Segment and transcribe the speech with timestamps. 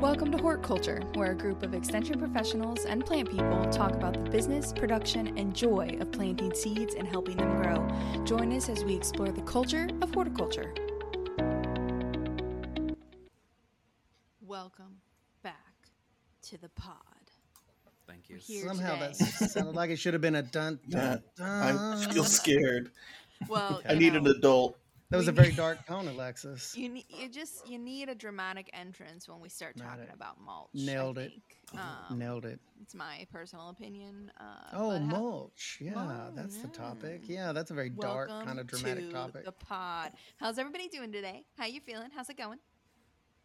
[0.00, 4.30] Welcome to Horticulture, where a group of extension professionals and plant people talk about the
[4.30, 8.24] business, production, and joy of planting seeds and helping them grow.
[8.24, 10.72] Join us as we explore the culture of horticulture.
[14.40, 15.00] Welcome
[15.42, 15.56] back
[16.42, 16.94] to the pod.
[18.06, 18.38] Thank you.
[18.38, 19.14] Somehow today.
[19.18, 21.44] that sounded like it should have been a dun dun dun.
[21.44, 22.12] I dun.
[22.12, 22.92] feel scared.
[23.48, 24.78] Well, I need know, an adult.
[25.10, 26.76] That was we a very need- dark tone, Alexis.
[26.76, 30.10] You need you just you need a dramatic entrance when we start Got talking it.
[30.14, 30.68] about mulch.
[30.74, 31.32] Nailed it.
[31.72, 32.60] Um, Nailed it.
[32.82, 34.30] It's my personal opinion.
[34.38, 35.78] Uh, Oh, but how- mulch.
[35.80, 37.22] Yeah, Mulch, that's the topic.
[37.24, 37.46] yeah.
[37.46, 39.44] Yeah, that's a very dark, kind of dramatic to topic.
[39.46, 40.12] The pod.
[40.38, 41.44] How's everybody doing today?
[41.56, 42.10] How you feeling?
[42.14, 42.58] How's it going?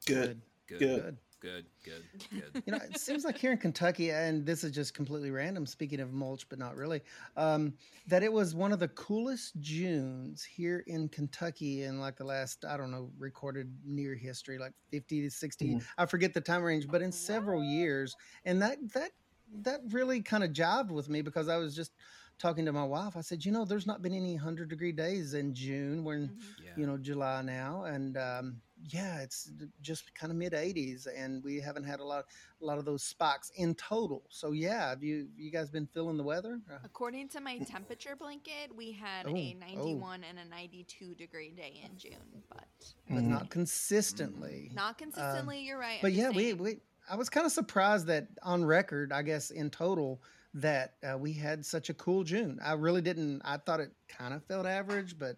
[0.06, 0.42] Good.
[0.68, 0.80] Good.
[0.80, 1.02] Good.
[1.04, 1.18] Good.
[1.44, 1.66] Good.
[1.84, 2.08] Good.
[2.34, 2.64] Good.
[2.66, 6.00] You know, it seems like here in Kentucky, and this is just completely random, speaking
[6.00, 7.02] of mulch, but not really,
[7.36, 7.74] um,
[8.08, 12.64] that it was one of the coolest Junes here in Kentucky in like the last,
[12.64, 15.78] I don't know, recorded near history, like 50 to 60.
[15.78, 15.88] Mhm.
[15.98, 18.16] I forget the time range, but in several years.
[18.46, 19.12] And that, that,
[19.52, 21.92] that really kind of jived with me because I was just
[22.40, 23.18] talking to my wife.
[23.18, 26.06] I said, you know, there's not been any 100 degree days in June.
[26.06, 26.56] We're in, Mhm.
[26.58, 26.72] Yeah.
[26.76, 29.50] you know July now, and um, yeah, it's
[29.82, 32.26] just kind of mid 80s, and we haven't had a lot
[32.62, 34.24] a lot of those spikes in total.
[34.30, 36.60] So yeah, have you you guys been feeling the weather?
[36.72, 39.60] Uh, According to my temperature blanket, we had Oh, a oh.
[39.60, 42.66] 91 and a 92 degree day in June, but
[43.10, 43.28] but Mhm.
[43.28, 44.72] not consistently.
[44.74, 45.62] not consistently.
[45.62, 45.96] you're right.
[45.96, 46.02] I'm.
[46.02, 46.78] But yeah, we, we
[47.10, 50.22] I was kind of surprised that on record, I guess in total,
[50.56, 52.60] that uh, we had such a cool June.
[52.64, 53.42] I really didn't.
[53.44, 55.38] I thought it kind of felt average, but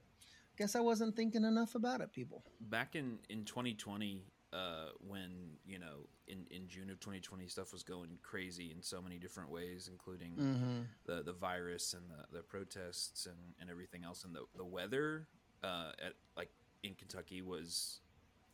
[0.57, 2.11] guess I wasn't thinking enough about it.
[2.11, 2.43] People.
[2.61, 4.57] Back in in 2020, uh,
[5.05, 9.17] when you know in in June of 2020, stuff was going crazy in so many
[9.17, 10.81] different ways, including Mm-hmm.
[11.05, 15.27] the the virus and the, the protests and, and everything else, and the the weather
[15.63, 16.49] uh, at like
[16.83, 17.99] in Kentucky was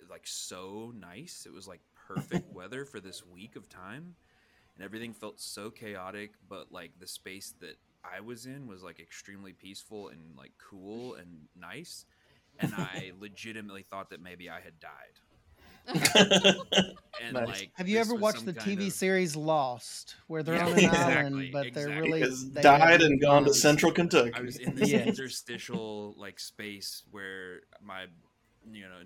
[0.09, 1.45] like so nice.
[1.45, 4.15] It was like perfect weather for this week of time,
[4.75, 6.31] and everything felt so chaotic.
[6.49, 11.15] But like the space that I was in was like extremely peaceful and like cool
[11.15, 12.05] and nice,
[12.59, 15.19] and I legitimately thought that maybe I had died.
[17.23, 17.47] And Nice.
[17.47, 20.85] like, Have you ever watched the TV of- series Lost, where they're Yeah, on an
[20.85, 22.23] exactly, island, but they're really
[22.53, 24.31] they died and gone to Central Kentucky.
[24.33, 24.99] I was in this Yeah.
[25.05, 28.05] interstitial like space where my
[28.71, 29.01] you know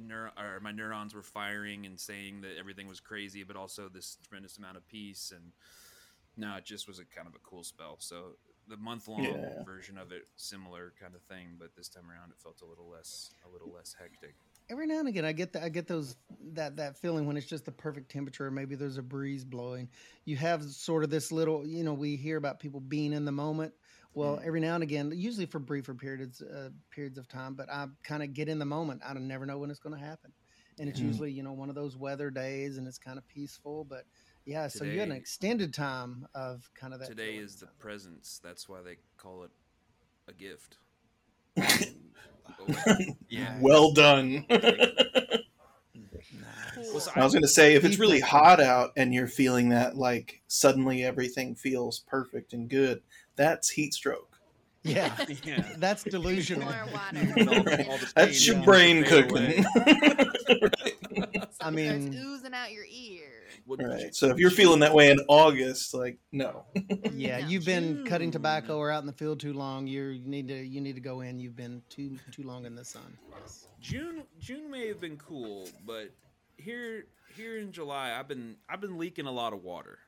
[0.00, 4.18] neur- or my neurons were firing and saying that everything was crazy, but also this
[4.28, 5.32] tremendous amount of peace.
[5.34, 5.52] And
[6.38, 7.98] no, it just was a kind of a cool spell.
[8.00, 9.64] So the month long Yeah.
[9.64, 12.88] version of it, similar kind of thing, but this time around it felt a little
[12.88, 14.36] less a little less hectic.
[14.70, 16.16] every now and again I get that I get those
[16.52, 18.50] that that feeling when it's just the perfect temperature.
[18.50, 19.90] Maybe there's a breeze blowing.
[20.24, 23.32] You have sort of this little, you know, we hear about people being in the
[23.32, 23.74] moment.
[24.14, 24.44] Well, Mm.
[24.44, 28.22] every now and again, usually for briefer periods uh, periods of time, but I kind
[28.22, 29.02] of get in the moment.
[29.04, 30.34] I don't never know when it's going to happen,
[30.78, 31.00] and it's Mhm.
[31.00, 33.84] usually you know one of those weather days, and it's kind of peaceful.
[33.84, 34.04] But
[34.48, 37.08] yeah, so you had an extended time of kind of that.
[37.08, 38.40] Today feeling, is the presence.
[38.42, 39.50] That's why they call it
[40.26, 40.78] a gift.
[41.58, 41.66] Oh,
[43.28, 43.58] yeah.
[43.60, 44.46] well done.
[46.76, 47.04] Nice.
[47.04, 49.96] So I was going to say, if it's really hot out and you're feeling that,
[49.96, 53.00] like suddenly everything feels perfect and good,
[53.36, 54.38] that's heat stroke.
[54.82, 55.64] Yeah, yeah.
[55.78, 56.64] that's delusional.
[56.70, 57.34] More water.
[57.38, 59.64] All the- all the That's your brain fade cooking.
[61.30, 63.30] I Starts mean- oozing out your ear.
[63.68, 64.14] What- right.
[64.14, 66.64] So if you're feeling that way in August, like no.
[67.12, 69.86] Yeah, you've been cutting tobacco or out in the field too long.
[69.86, 71.38] You're, you need to you need to go in.
[71.38, 73.18] You've been too too long in the sun.
[73.40, 73.68] Yes.
[73.80, 76.10] June June may have been cool, but
[76.56, 77.04] here
[77.36, 79.98] here in July I've been I've been leaking a lot of water.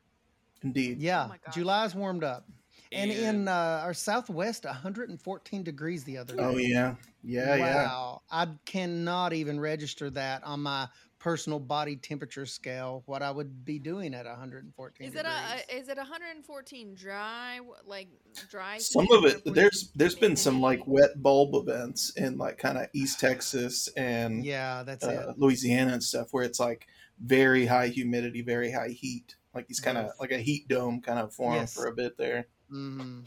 [0.62, 0.98] Indeed.
[1.00, 2.46] Yeah, Oh July's warmed up,
[2.92, 6.42] and, in uh, our Southwest, 114 degrees the other day.
[6.42, 6.94] Oh yeah.
[7.22, 7.84] Yeah, yeah.
[7.84, 8.22] wow!
[8.30, 10.88] I cannot even register that on my
[11.20, 13.02] personal body temperature scale.
[13.06, 15.32] What I would be doing at 114 Is it degrees.
[15.70, 18.08] a is it 114 dry like
[18.50, 18.78] dry?
[18.78, 22.86] Some of it there's there's been some like wet bulb events in like kind of
[22.94, 25.38] East Texas and yeah, that's uh, it.
[25.38, 26.88] Louisiana and stuff where it's like
[27.22, 29.36] very high humidity, very high heat.
[29.54, 30.14] Like he's kind of Yes.
[30.20, 31.74] like a heat dome kind of formed Yes.
[31.74, 32.46] for a bit there.
[32.70, 33.20] hmm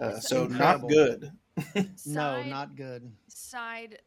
[0.00, 0.88] Uh, so incredible.
[0.88, 1.32] not good.
[2.06, 3.10] No, not good.
[3.28, 3.98] side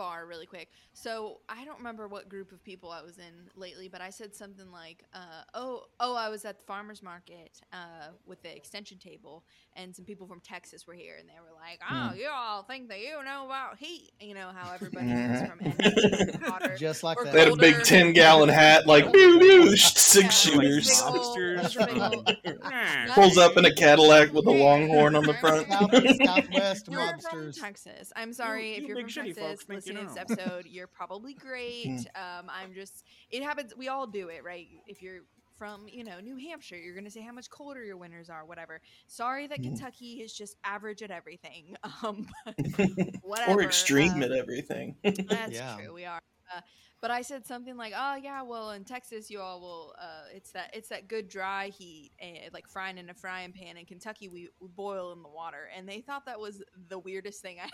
[0.00, 0.70] bar really quick.
[0.94, 4.34] So I don't remember what group of people I was in lately, but I said
[4.34, 8.96] something like, uh, "Oh, oh, I was at the farmers market uh, with the extension
[8.96, 9.44] table,
[9.80, 12.88] and some people from Texas were here, and they were like, "Oh, you all think
[12.88, 14.10] that you know about heat?
[14.20, 17.32] You know how everybody is from NBC water." Just like Or that.
[17.32, 20.88] They had a big ten gallon hat, like pew, pew, six Yeah, like shooters.
[20.94, 25.24] big ol- Lobsters big ol- from- Pulls up in a Cadillac with a longhorn on
[25.24, 25.68] the front.
[25.68, 25.90] South,
[26.24, 27.52] Southwest You're from.
[27.52, 28.12] Texas.
[28.16, 29.38] I'm sorry You- if you you're from Texas.
[29.38, 31.88] folks think you listening to this episode, you're probably great.
[32.14, 33.72] um, I'm just, it happens.
[33.76, 34.66] We all do it, right?
[34.86, 35.20] If you're
[35.60, 38.46] from, you know, New Hampshire, you're going to say how much colder your winters are,
[38.46, 38.80] whatever.
[39.08, 39.64] Sorry that Mm.
[39.64, 41.76] Kentucky is just average at everything.
[42.02, 42.54] Um, but
[43.22, 43.52] whatever.
[43.52, 44.96] or extreme um, at everything.
[45.04, 45.76] That's Yeah.
[45.76, 45.92] true.
[45.92, 46.18] We are.
[46.56, 46.62] Uh,
[47.02, 49.94] but I said something like, "Oh yeah, well in Texas you all will.
[50.00, 53.76] Uh, it's that it's that good dry heat, eh, like frying in a frying pan.
[53.76, 57.42] In Kentucky we, we boil in the water." And they thought that was the weirdest
[57.42, 57.68] thing I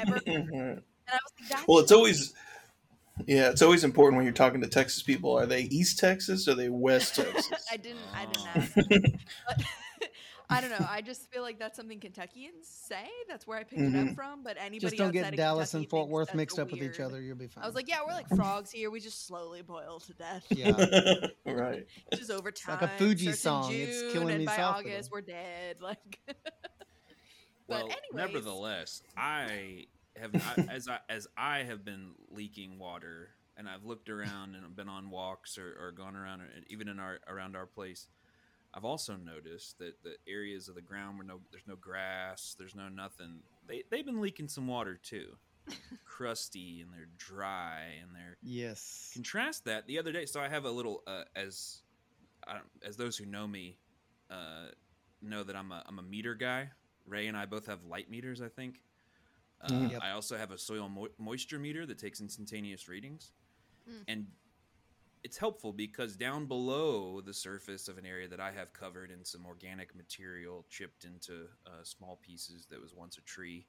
[0.00, 0.14] ever.
[0.14, 0.26] heard.
[0.26, 0.50] And
[1.08, 2.34] I was like, That's well, it's always
[3.26, 5.36] yeah, it's always important when you're talking to Texas people.
[5.38, 7.66] Are they East Texas or are they West Texas?
[7.70, 7.98] I didn't.
[8.14, 8.74] I didn't ask.
[9.46, 9.64] But
[10.50, 10.86] I don't know.
[10.86, 13.06] I just feel like that's something Kentuckians say.
[13.28, 14.10] That's where I picked it Mhm.
[14.10, 14.42] up from.
[14.42, 17.00] But anybody Just don't get of Dallas Kentucky and Fort Worth mixed up with each
[17.00, 17.22] other.
[17.22, 17.64] You'll be fine.
[17.64, 18.90] I was like, yeah, we're like frogs here.
[18.90, 20.44] We just slowly boil to death.
[20.50, 21.26] yeah.
[21.46, 21.86] right.
[22.14, 22.78] just over time.
[22.80, 23.72] like a Fugees starts in song.
[23.72, 24.92] It's killing and me by softly.
[24.92, 25.76] August we're dead.
[25.80, 26.18] Like,
[27.68, 29.86] Well, anyways, nevertheless, I
[30.16, 34.74] have I, as I as I have been leaking water, and I've looked around and
[34.76, 38.06] been on walks or, or gone around, and even in our around our place.
[38.74, 42.74] I've also noticed that the areas of the ground where no there's no grass, there's
[42.74, 43.40] no nothing.
[43.66, 45.36] They they've been leaking some water too,
[46.06, 49.10] crusty and they're dry and they're Yes.
[49.12, 51.82] contrast that the other day so i have a little uh, as
[52.46, 53.78] I as those who know me
[54.30, 54.68] uh,
[55.20, 56.70] know that i'm a, I'm a meter guy
[57.06, 58.80] ray and i both have light meters i think
[59.62, 59.90] uh, Mm.
[59.92, 60.02] Yep.
[60.02, 63.32] i also have a soil mo- moisture meter that takes instantaneous readings
[63.88, 64.04] Mm.
[64.08, 64.26] and
[65.24, 69.24] it's helpful because down below the surface of an area that i have covered in
[69.24, 73.66] some organic material chipped into uh, small pieces that was once a tree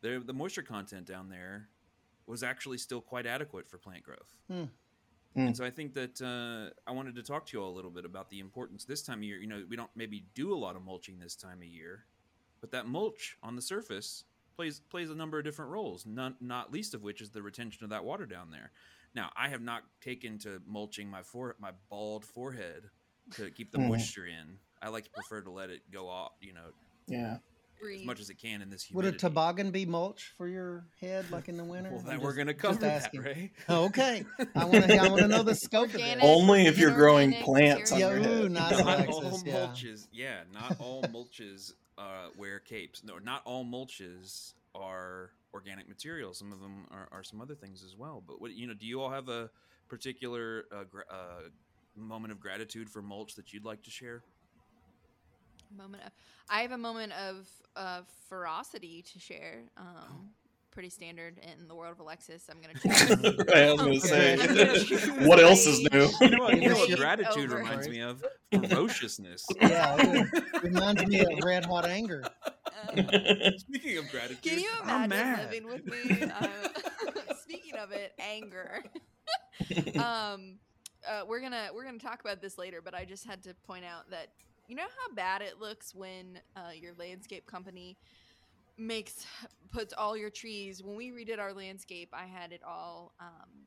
[0.00, 1.68] there the moisture content down there
[2.26, 4.68] was actually still quite adequate for plant growth Mm.
[5.36, 7.90] and so I think that uh, I wanted to talk to you all a little
[7.90, 9.38] bit about the importance this time of year.
[9.38, 12.06] You know, we don't maybe do a lot of mulching this time of year,
[12.60, 14.24] but that mulch on the surface
[14.58, 16.04] plays plays a number of different roles.
[16.04, 18.72] Not not least of which is the retention of that water down there.
[19.14, 22.90] Now, I have not taken to mulching my fore my bald forehead
[23.36, 23.88] to keep the Mhm.
[23.88, 24.58] moisture in.
[24.82, 26.70] I like to prefer to let it go off, you know,
[27.06, 27.38] Yeah.
[27.94, 29.12] as much as it can in this humidity.
[29.12, 31.90] Would a toboggan be mulch for your head, like in the winter?
[31.90, 33.20] Well, I'm then we're going to just cover that, asking.
[33.22, 33.52] Ray.
[33.68, 34.24] Oh, okay.
[34.56, 34.96] I want to.
[34.96, 36.20] I want to know the scope of Organic.
[36.20, 36.26] that.
[36.26, 38.50] Only if you're growing plants on Yeah, your ooh, head.
[38.52, 39.54] not not Alexis, all yeah.
[39.66, 40.08] mulches.
[40.12, 43.02] Yeah, not all mulches uh, wear capes.
[43.04, 46.32] No, not all mulches are organic material.
[46.34, 48.22] Some of them are, are some other things as well.
[48.26, 49.50] But what you know, do you all have a
[49.88, 51.48] particular uh, gra- uh,
[51.96, 54.22] moment of gratitude for mulch that you'd like to share?
[55.76, 56.12] moment of,
[56.48, 59.64] I have a moment of uh, ferocity to share.
[59.76, 60.30] Um,
[60.78, 62.48] pretty standard in the world of Alexis.
[62.48, 63.10] I'm gonna choose.
[63.52, 64.36] I was gonna say,
[65.06, 66.08] gonna what else is new?
[66.20, 68.22] You know what, you know what gratitude over- reminds me of?
[68.52, 69.44] Ferociousness.
[69.60, 72.22] Yeah, it reminds me of red hot anger.
[72.46, 75.50] Uh, Speaking of gratitude, Can you I'm imagine mad.
[75.52, 76.22] living with me?
[76.30, 76.46] Uh,
[77.42, 78.84] speaking of it, anger.
[79.96, 80.58] um,
[81.08, 83.84] uh, we're gonna we're gonna talk about this later, but I just had to point
[83.84, 84.28] out that
[84.68, 87.96] you know how bad it looks when uh, your landscape company
[88.78, 89.26] makes
[89.70, 90.82] puts all your trees.
[90.82, 93.66] When we redid our landscape, I had it all um,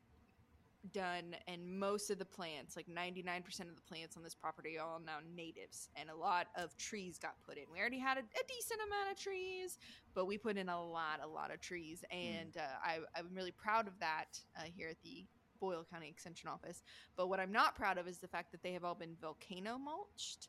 [0.94, 4.34] done, and most of the plants, like ninety nine percent of the plants on this
[4.34, 7.66] property, are all now natives, and a lot of trees got put in.
[7.72, 9.78] We already had a, a decent amount of trees,
[10.16, 13.52] but we put in a lot, a lot of trees, and uh, I, I'm really
[13.52, 15.26] proud of that uh, here at the
[15.60, 16.82] Boyle County Extension Office.
[17.16, 19.78] But what I'm not proud of is the fact that they have all been volcano
[19.78, 20.48] mulched,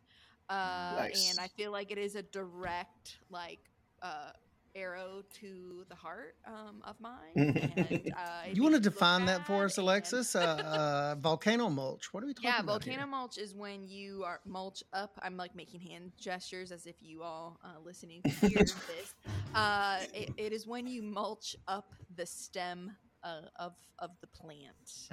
[0.48, 1.30] uh, Nice.
[1.30, 3.60] and I feel like it is a direct like
[4.00, 4.30] uh,
[4.74, 7.32] arrow to the heart um, of mine.
[7.36, 10.34] and, uh, You want to define that for bad, us, and- Alexis?
[10.34, 12.12] Uh, uh, volcano mulch.
[12.12, 12.66] What are we talking yeah, about?
[12.86, 13.06] Yeah, volcano here?
[13.06, 15.18] mulch is when you are mulch up.
[15.22, 19.14] I'm like making hand gestures as if you all uh, listening can hear this.
[19.54, 22.92] Uh, it, it is when you mulch up the stem
[23.24, 24.66] uh, of of the plant,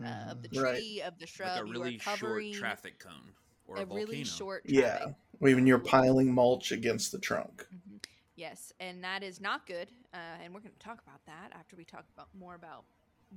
[0.03, 0.75] uh, of the Right.
[0.77, 1.49] tree, of the shrub.
[1.49, 3.33] like a you really are covering short traffic cone
[3.67, 4.07] or a, a volcano.
[4.07, 4.97] really short Yeah.
[4.97, 5.15] traffic.
[5.39, 7.65] When you're piling mulch against the trunk.
[7.73, 7.99] Mhm.
[8.39, 9.89] Yes, and that is not good.
[10.13, 12.85] Uh, and we're going to talk about that after we talk about more about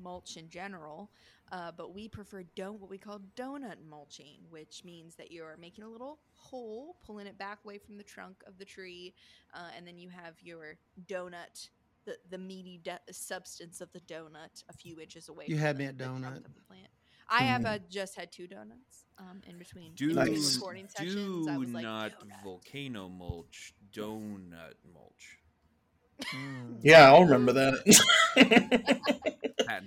[0.00, 1.10] mulch in general.
[1.50, 5.56] Uh, but we prefer don't what we call donut mulching, which means that you are
[5.60, 9.12] making a little hole, pulling it back away from the trunk of the tree,
[9.54, 11.68] uh, and then you have your donut.
[12.04, 15.44] The, the meaty de- substance of the donut a few inches away.
[15.46, 16.42] You from had the, me at donut.
[16.42, 16.88] the plant.
[17.28, 20.56] I have uh, just had two donuts um, in between, Do, in between Nice.
[20.56, 21.46] recording sessions.
[21.46, 25.38] I do was like, not "Donut." volcano mulch, donut mulch.
[26.34, 26.78] Mm.
[26.82, 27.74] Yeah, I'll remember that.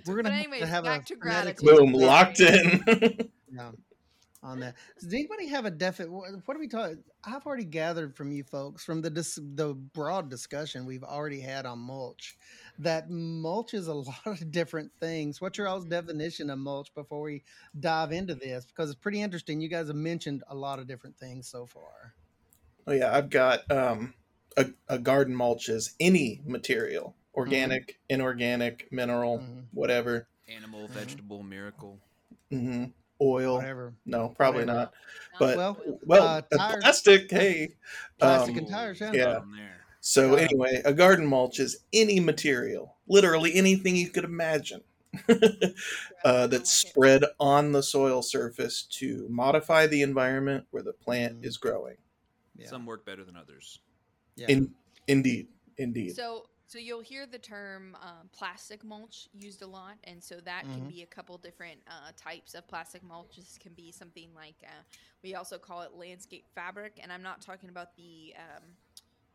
[0.06, 1.64] We're gonna But have to have back a to phonetic gratitude.
[1.64, 3.30] Boom, locked in.
[3.52, 3.70] Yeah,
[4.42, 4.74] on that.
[5.00, 6.10] Does anybody have a definite?
[6.12, 7.02] What are we talking?
[7.24, 11.64] I've already gathered from you folks from the dis, the broad discussion we've already had
[11.64, 12.36] on mulch
[12.78, 15.40] that mulch is a lot of different things.
[15.40, 17.42] What's your all's definition of mulch before we
[17.78, 18.66] dive into this?
[18.66, 19.60] Because it's pretty interesting.
[19.60, 22.14] You guys have mentioned a lot of different things so far.
[22.86, 24.14] Oh yeah, I've got um,
[24.56, 29.66] a, a garden mulch is any material, organic, inorganic, mineral, Mhm.
[29.72, 30.28] whatever.
[30.48, 30.94] Animal, Mhm.
[30.94, 32.00] vegetable, miracle.
[32.50, 32.84] hmm
[33.20, 33.56] Oil.
[33.56, 33.94] Whatever.
[34.04, 34.78] No, probably Whatever.
[34.78, 34.94] not.
[35.32, 37.30] No, But Well, well, uh, uh, plastic.
[37.30, 37.76] Hey,
[38.18, 39.12] Plastic Um, and tires, yeah.
[39.12, 39.40] yeah.
[39.40, 39.84] From there.
[40.00, 44.82] So Uh, anyway, a garden mulch is any material, literally anything you could imagine,
[46.24, 51.44] uh, that's spread on the soil surface to modify the environment where the plant Mhm.
[51.44, 51.96] is growing.
[52.58, 52.68] Yeah.
[52.68, 53.80] Some work better than others.
[54.36, 54.48] yeah.
[54.48, 54.74] In,
[55.08, 55.48] indeed,
[55.78, 56.14] indeed.
[56.14, 60.62] So, so you'll hear the term um, plastic mulch used a lot, and so that
[60.62, 60.88] can Mhm.
[60.88, 63.36] be a couple different uh, types of plastic mulch.
[63.36, 64.82] This can be something like uh,
[65.22, 68.76] we also call it landscape fabric, and I'm not talking about the um,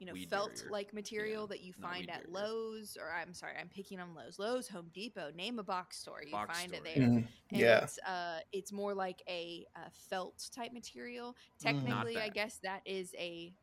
[0.01, 0.71] you know Weed felt barrier.
[0.71, 2.47] like material Yeah, that you find at barrier.
[2.47, 5.31] Lowe's, or I'm sorry, I'm picking on Lowe's, Lowe's, Home Depot.
[5.35, 6.93] Name a box store, you Box find it store.
[6.95, 7.03] there.
[7.07, 7.27] Mhm.
[7.51, 7.83] And Yeah.
[7.83, 11.33] it's uh it's more like a, uh felt type material.
[11.33, 11.63] Mhm.
[11.63, 13.53] Technically, I guess that is a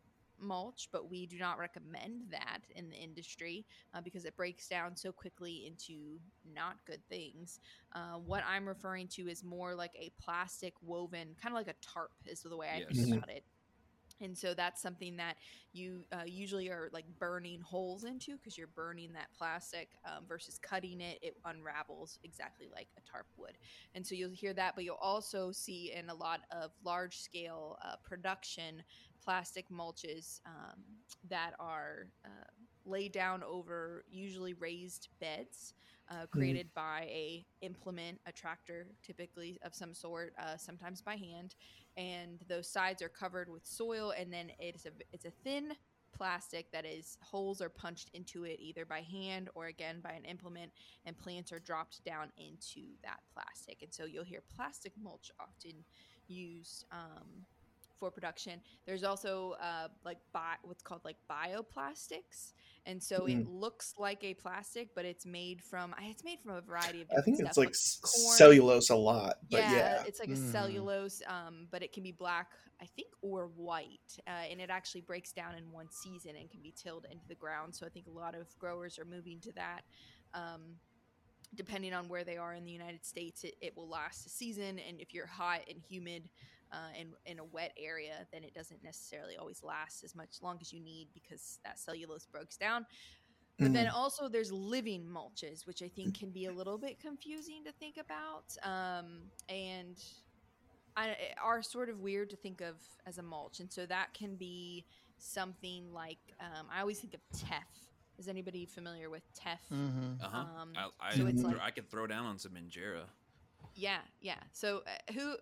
[0.41, 4.95] mulch, but we do not recommend that in the industry uh, because it breaks down
[4.95, 7.59] so quickly into not good things.
[7.93, 11.75] Uh, what I'm referring to is more like a plastic woven, kind of like a
[11.83, 12.89] tarp, is the way I Yes.
[12.97, 13.17] think Mhm.
[13.17, 13.45] about it.
[14.21, 15.37] And so that's something that
[15.73, 20.59] you uh, usually are like burning holes into because you're burning that plastic um, versus
[20.59, 21.19] cutting it.
[21.23, 23.59] It unravels exactly like a tarp would.
[23.95, 27.79] And so you'll hear that, but you'll also see in a lot of large scale
[27.85, 28.83] uh, production
[29.23, 30.81] plastic mulches um,
[31.29, 32.49] that are uh,
[32.87, 35.75] laid down over usually raised beds.
[36.11, 41.55] Uh, created by a implement, a tractor, typically of some sort, uh, sometimes by hand,
[41.99, 45.73] and those sides are covered with soil, and then it's a it's a thin
[46.17, 50.25] plastic that is holes are punched into it either by hand or again by an
[50.25, 50.73] implement
[51.05, 53.83] and plants are dropped down into that plastic.
[53.83, 55.85] And so you'll hear plastic mulch often
[56.27, 57.45] used um,
[57.99, 58.61] for production.
[58.87, 62.53] There's also uh, like bi- what's called like bioplastics
[62.89, 66.61] and so it looks like a plastic but it's made from it's made from a
[66.61, 70.03] variety of I think stuff, it's like corn- cellulose a lot, but yeah.
[70.07, 70.51] it's like a Mhm.
[70.53, 75.03] cellulose, um, but it can be black, I think, or white, uh, and it actually
[75.03, 77.75] breaks down in one season and can be tilled into the ground.
[77.77, 79.83] So I think a lot of growers are moving to that.
[80.35, 80.79] Um,
[81.55, 84.79] depending on where they are in the United States, it, it will last a season,
[84.79, 86.29] and if you're hot and humid
[86.73, 90.59] uh, and in a wet area, then it doesn't necessarily always last as much long
[90.61, 92.87] as you need because that cellulose breaks down.
[93.59, 93.95] But then Mhm.
[93.95, 97.97] also there's living mulches, which I think can be a little bit confusing to think
[97.97, 100.01] about, um, and
[100.97, 103.59] I, are sort of weird to think of as a mulch.
[103.61, 104.85] And so that can be
[105.19, 107.67] something like um, I always think of teff.
[108.19, 109.61] Is anybody familiar with teff?
[109.73, 110.23] Mm-hmm.
[110.23, 110.39] Uh huh.
[110.61, 113.09] Um, I, I, so it's like- I could throw down on some injera.
[113.75, 114.41] Yeah, yeah.
[114.53, 115.37] So uh, who?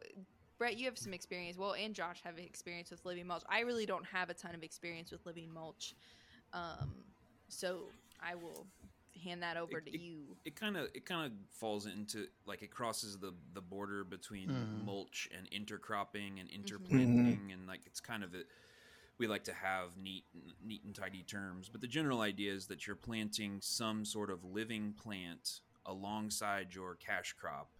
[0.58, 1.58] Brett, you have some experience.
[1.58, 3.42] Well, and Josh have experience with living mulch.
[3.48, 5.94] I really don't have a ton of experience with living mulch,
[6.52, 6.90] um,
[7.48, 7.82] so
[8.22, 8.66] I will
[9.24, 10.36] hand that over It- to you.
[10.44, 14.48] It kind of it kind of falls into like it crosses the the border between
[14.50, 14.84] Mhm.
[14.84, 16.54] mulch and intercropping and Mm-hmm.
[16.54, 18.44] interplanting, and like it's kind of a
[19.18, 20.24] we like to have neat
[20.62, 24.44] neat and tidy terms, but the general idea is that you're planting some sort of
[24.44, 27.70] living plant alongside your cash crop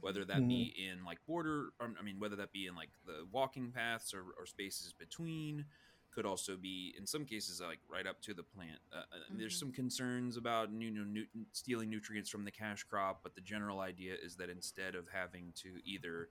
[0.00, 3.26] whether that be in like border um, i mean whether that be in like the
[3.32, 5.64] walking paths or, or spaces between
[6.14, 9.02] could also be in some cases like right up to the plant uh, uh,
[9.36, 9.58] there's Mhm.
[9.58, 13.80] some concerns about you know nu- stealing nutrients from the cash crop but the general
[13.80, 16.28] idea is that instead of having to either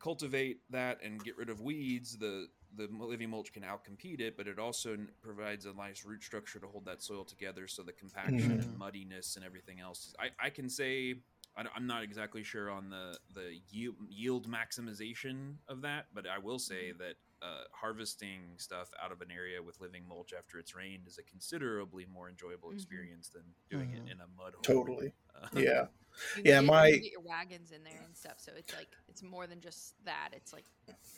[0.00, 4.48] cultivate that and get rid of weeds the the living mulch can outcompete it but
[4.48, 7.92] it also n- provides a nice root structure to hold that soil together so the
[7.92, 8.60] compaction Mhm.
[8.60, 11.16] and muddiness and everything else i, I can say
[11.56, 16.38] I, am not exactly sure on the the yield, yield maximization of that but i
[16.38, 20.76] will say that uh, harvesting stuff out of an area with living mulch after it's
[20.76, 22.74] rained is a considerably more enjoyable Mhm.
[22.74, 24.06] experience than doing Mhm.
[24.06, 25.12] it in a mud hole Totally.
[25.34, 25.86] Uh, Yeah.
[26.36, 28.34] You Yeah, get, my- can get your wagons in there and stuff.
[28.38, 30.28] So it's like it's more than just that.
[30.34, 30.66] It's like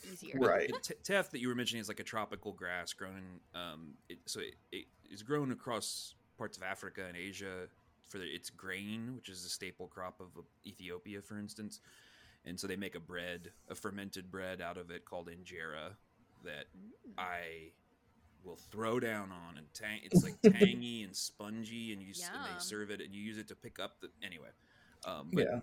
[0.09, 0.39] easier.
[0.39, 0.71] Right.
[0.81, 4.17] T- teff that you were mentioning is like a tropical grass grown in, um, it,
[4.25, 7.67] so it, it is grown across parts of Africa and Asia
[8.07, 11.79] for the, its grain, which is a staple crop of uh, Ethiopia, for instance.
[12.45, 15.95] And so they make a bread, a fermented bread out of it called injera
[16.43, 17.13] that Mm.
[17.17, 17.71] I
[18.43, 22.45] will throw down on and tang- it's like tangy and spongy and you s- and
[22.45, 24.49] they serve it and you use it to pick up the anyway.
[25.05, 25.59] Um, but Yeah.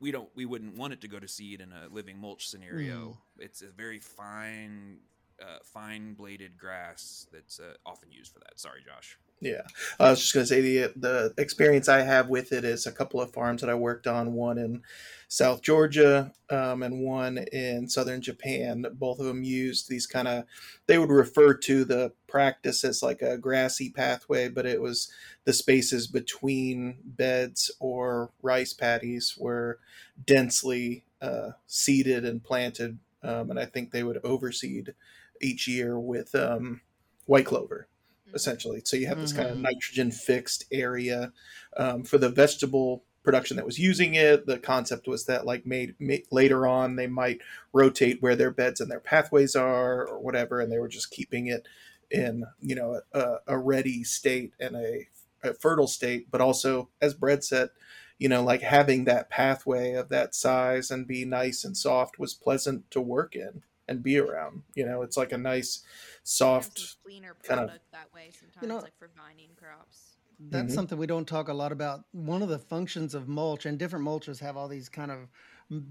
[0.00, 3.16] we don't we wouldn't want it to go to seed in a living mulch scenario.
[3.38, 4.98] It's a very fine
[5.40, 8.60] uh, fine bladed grass that's uh, often used for that.
[8.60, 9.18] Sorry, Josh.
[9.42, 9.62] Yeah,
[9.98, 12.92] I was just going to say the the experience I have with it is a
[12.92, 14.82] couple of farms that I worked on, one in
[15.26, 18.86] South Georgia um, and one in southern Japan.
[18.92, 20.44] Both of them used these kind of
[20.86, 25.10] they would refer to the practice as like a grassy pathway, but it was
[25.44, 29.80] the spaces between beds or rice paddies were
[30.24, 34.94] densely uh, seeded and planted, um, and I think they would overseed
[35.40, 36.82] each year with um,
[37.26, 37.88] white clover
[38.34, 38.82] essentially.
[38.84, 39.62] So you have this kind of Mhm.
[39.62, 41.32] nitrogen fixed area
[41.76, 44.46] um, for the vegetable production that was using it.
[44.46, 47.40] The concept was that like made, made later on they might
[47.72, 51.46] rotate where their beds and their pathways are or whatever, and they were just keeping
[51.46, 51.66] it
[52.10, 55.08] in you know a, a ready state and a,
[55.42, 56.30] a fertile state.
[56.30, 57.70] But also, as Brett said,
[58.18, 62.34] you know, like having that pathway of that size and be nice and soft was
[62.34, 64.62] pleasant to work in and be around.
[64.74, 65.84] You know, it's like a nice And
[66.24, 70.16] some soft cleaner kind of- product that way sometimes, know- like for vining crops.
[70.38, 70.74] That's Mhm.
[70.74, 72.04] something we don't talk a lot about.
[72.12, 75.28] One of the functions of mulch, and different mulches have all these kind of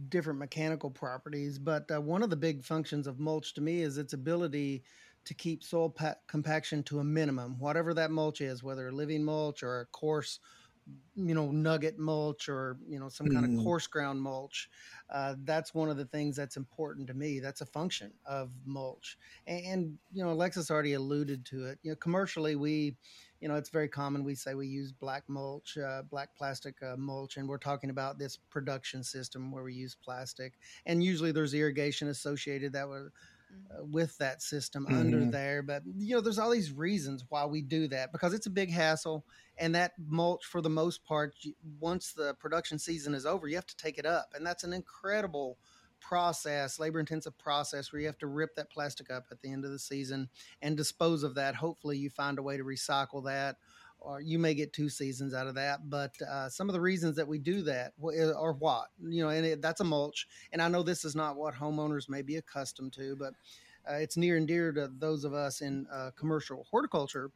[0.09, 3.97] different mechanical properties, but uh, one of the big functions of mulch to me is
[3.97, 4.83] its ability
[5.23, 9.23] to keep soil pa- compaction to a minimum, whatever that mulch is, whether a living
[9.23, 10.39] mulch or a coarse,
[11.15, 13.45] you know, nugget mulch or, you know, some kind Mhm.
[13.45, 14.69] of coarse ground mulch.
[15.09, 17.39] Uh, that's one of the things that's important to me.
[17.39, 19.17] That's a function of mulch.
[19.45, 21.79] And, and, you know, Alexis already alluded to it.
[21.83, 22.97] You know, commercially, we,
[23.39, 24.23] you know, it's very common.
[24.23, 28.17] We say we use black mulch, uh, black plastic uh, mulch, and we're talking about
[28.17, 30.59] this production system where we use plastic.
[30.85, 33.11] And usually there's irrigation associated that would
[33.51, 33.79] Mhm.
[33.79, 35.31] uh, with that system under Mhm.
[35.31, 35.61] there.
[35.63, 38.71] But you know, there's all these reasons why we do that because it's a big
[38.71, 39.25] hassle,
[39.57, 41.35] and that mulch, for the most part,
[41.79, 44.73] once the production season is over, you have to take it up, and that's an
[44.73, 45.57] incredible
[45.99, 49.63] process, labor intensive process where you have to rip that plastic up at the end
[49.65, 50.29] of the season
[50.61, 51.55] and dispose of that.
[51.55, 53.57] Hopefully, you find a way to recycle that.
[54.03, 57.15] Or you may get two seasons out of that, but uh, some of the reasons
[57.17, 60.27] that we do that wh- are what you know, and it, that's a mulch.
[60.51, 63.33] And I know this is not what homeowners may be accustomed to, but
[63.89, 67.31] uh, it's near and dear to those of us in uh, commercial horticulture.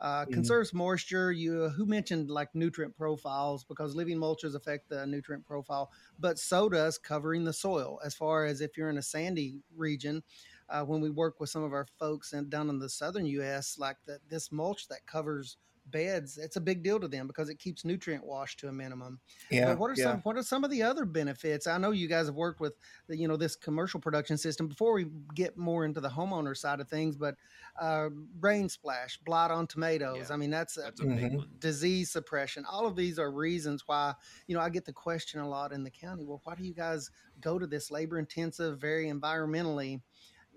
[0.00, 0.32] Uh, Mhm.
[0.32, 1.32] Conserves moisture.
[1.32, 6.68] You who mentioned like nutrient profiles because living mulches affect the nutrient profile, but so
[6.68, 7.98] does covering the soil.
[8.04, 10.22] As far as if you're in a sandy region,
[10.68, 13.78] uh, when we work with some of our folks in, down in the southern U.S.,
[13.78, 15.56] like that this mulch that covers
[15.90, 19.20] beds, it's a big deal to them because it keeps nutrient wash to a minimum.
[19.50, 19.66] yeah.
[19.66, 20.04] But what are yeah.
[20.04, 21.66] some what are some of the other benefits?
[21.66, 22.74] I know you guys have worked with
[23.08, 26.80] the, you know this commercial production system before we get more into the homeowner side
[26.80, 27.34] of things, but
[27.80, 28.08] uh,
[28.40, 30.26] rain splash, blight on tomatoes.
[30.28, 31.36] Yeah, I mean that's, a That's a big Mhm.
[31.36, 31.48] one.
[31.58, 32.64] disease suppression.
[32.64, 34.14] All of these are reasons why
[34.46, 36.24] you know I get the question a lot in the county.
[36.24, 40.00] Well, why do you guys go to this labor intensive, very environmentally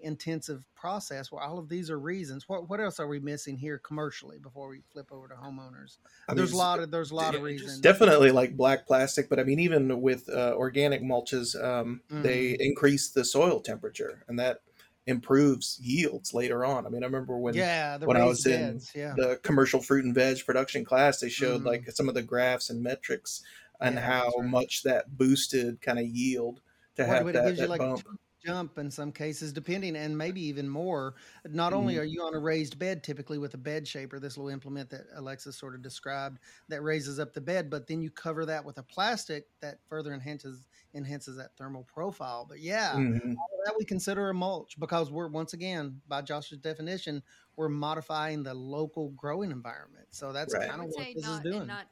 [0.03, 2.47] intensive process where all of these are reasons?
[2.49, 5.97] What what else are we missing here commercially before we flip over to homeowners?
[6.27, 7.81] I there's a lot of there's a lot of yeah, it reasons.
[7.81, 13.11] definitely like black plastic but i mean even with uh, organic mulches um, they increase
[13.11, 14.61] the soil temperature and that
[15.05, 18.81] improves yields later on i mean i remember when yeah, when I raised was in.
[18.93, 19.17] Yeah.
[19.17, 21.65] the commercial fruit and veg production class they showed Mhm.
[21.65, 23.43] like some of the graphs and metrics
[23.81, 24.49] and Yeah, how right.
[24.49, 26.61] much that boosted kind of yield
[26.95, 29.11] to Right, have but it that, you that like bump a two jump in some
[29.11, 31.15] cases, depending, and maybe even more.
[31.45, 31.99] Not only Mhm.
[31.99, 35.05] are you on a raised bed, typically with a bed shaper, this little implement that
[35.13, 38.77] Alexis sort of described that raises up the bed, but then you cover that with
[38.77, 42.45] a plastic that further enhances enhances that thermal profile.
[42.45, 43.43] But yeah, Mhm.
[43.49, 47.23] all of that we consider a mulch because we're once again, by Josh's definition,
[47.55, 50.07] we're modifying the local growing environment.
[50.11, 50.69] So that's Right.
[50.69, 51.61] Kind of what this not, is doing.
[51.61, 51.87] and not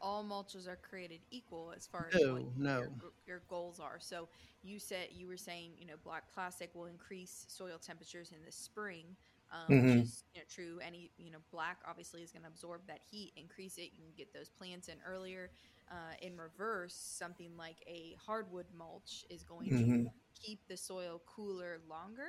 [0.00, 3.00] all mulches are created equal as far as No, what no.
[3.00, 3.98] Your, your goals are.
[4.00, 4.28] So
[4.62, 8.52] you said you were saying you know black plastic will increase soil temperatures in the
[8.52, 9.16] spring,
[9.50, 9.80] um, Mhm.
[9.80, 10.78] which is you know, true.
[10.84, 13.90] Any you know black obviously is going to absorb that heat, increase it.
[13.94, 15.50] You can get those plants in earlier.
[15.90, 20.10] Uh, in reverse, something like a hardwood mulch is going Mhm.
[20.40, 22.28] to keep the soil cooler longer.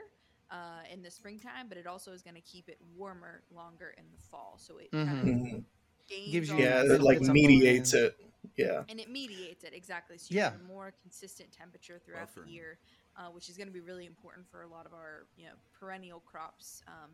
[0.52, 4.06] Uh, in the springtime, but it also is going to keep it warmer longer in
[4.12, 4.58] the fall.
[4.60, 5.66] So it kind of Mhm.
[5.66, 5.77] gains
[6.32, 8.16] Gives you yeah it like benefits on both mediates it
[8.56, 10.52] yeah and it mediates it exactly so you Yeah.
[10.52, 12.42] have a more consistent temperature throughout Buffer.
[12.46, 12.80] the year
[13.18, 15.54] uh, which is going to be really important for a lot of our you know
[15.78, 17.12] perennial crops um,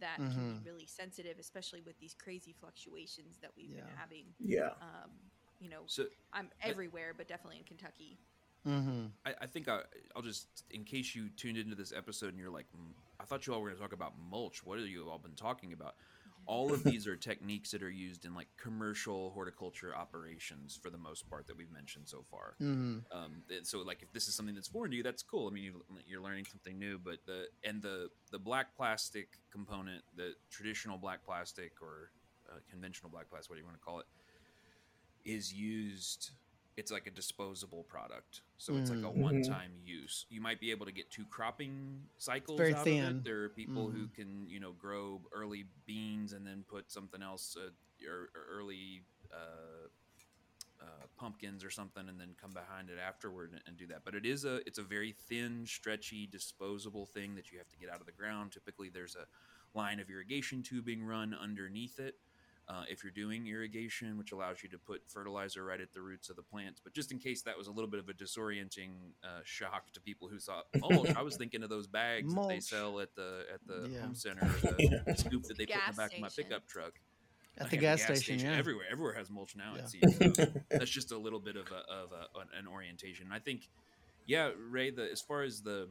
[0.00, 0.62] that can Mhm.
[0.64, 5.10] be really sensitive especially with these crazy fluctuations that we've been having yeah um,
[5.60, 8.18] you know So i'm everywhere but definitely in kentucky
[8.64, 9.80] hmm I, I think I,
[10.14, 13.46] I'll just, in case you tuned into this episode and you're like, "Mm, I thought
[13.46, 14.64] you all were going to talk about mulch.
[14.64, 15.96] What have you all been talking about?
[16.46, 20.98] All of these are techniques that are used in like commercial horticulture operations for the
[20.98, 22.54] most part that we've mentioned so far.
[22.58, 25.48] hmm Um, so like if this is something that's foreign to you, that's cool.
[25.48, 26.98] I mean, you, you're learning something new.
[26.98, 32.10] But the and the the black plastic component, the traditional black plastic or
[32.50, 34.06] uh, conventional black plastic, what do you want to call it,
[35.24, 36.30] is used.
[36.76, 39.22] It's like a disposable product, so it's like a Mm.
[39.22, 40.26] one-time use.
[40.28, 43.24] You might be able to get two cropping cycles very out of it.
[43.24, 44.14] There are people who Mhm.
[44.14, 47.70] can, you know, grow early beans and then put something else, uh,
[48.06, 49.88] or, or early uh,
[50.80, 54.04] uh, pumpkins or something, and then come behind it afterward and, and do that.
[54.04, 57.76] But it is a it's a very thin, stretchy, disposable thing that you have to
[57.78, 58.52] get out of the ground.
[58.52, 59.26] Typically, there's a
[59.78, 62.16] line of irrigation tubing run underneath it.
[62.68, 66.28] Uh, if you're doing irrigation, which allows you to put fertilizer right at the roots
[66.28, 66.80] of the plants.
[66.82, 70.00] But just in case that was a little bit of a disorienting uh, shock to
[70.00, 73.44] people who thought, "Oh, I was thinking of those bags that they sell at the
[73.54, 74.00] at the Yeah.
[74.00, 76.94] home center, the, the scoop that they put in the back of my pickup truck."
[77.58, 78.56] At the yeah, gas, station, yeah.
[78.56, 78.84] everywhere.
[78.90, 79.74] Everywhere has mulch now.
[79.76, 79.82] Yeah.
[79.82, 80.36] It seems.
[80.36, 83.28] So that's just a little bit of a, of a, an, an orientation.
[83.32, 83.70] I think,
[84.26, 84.90] yeah, Ray.
[84.90, 85.88] The as far as the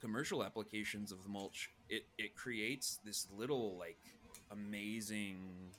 [0.00, 3.98] commercial applications of the mulch, it it creates this little like
[4.50, 5.72] amazing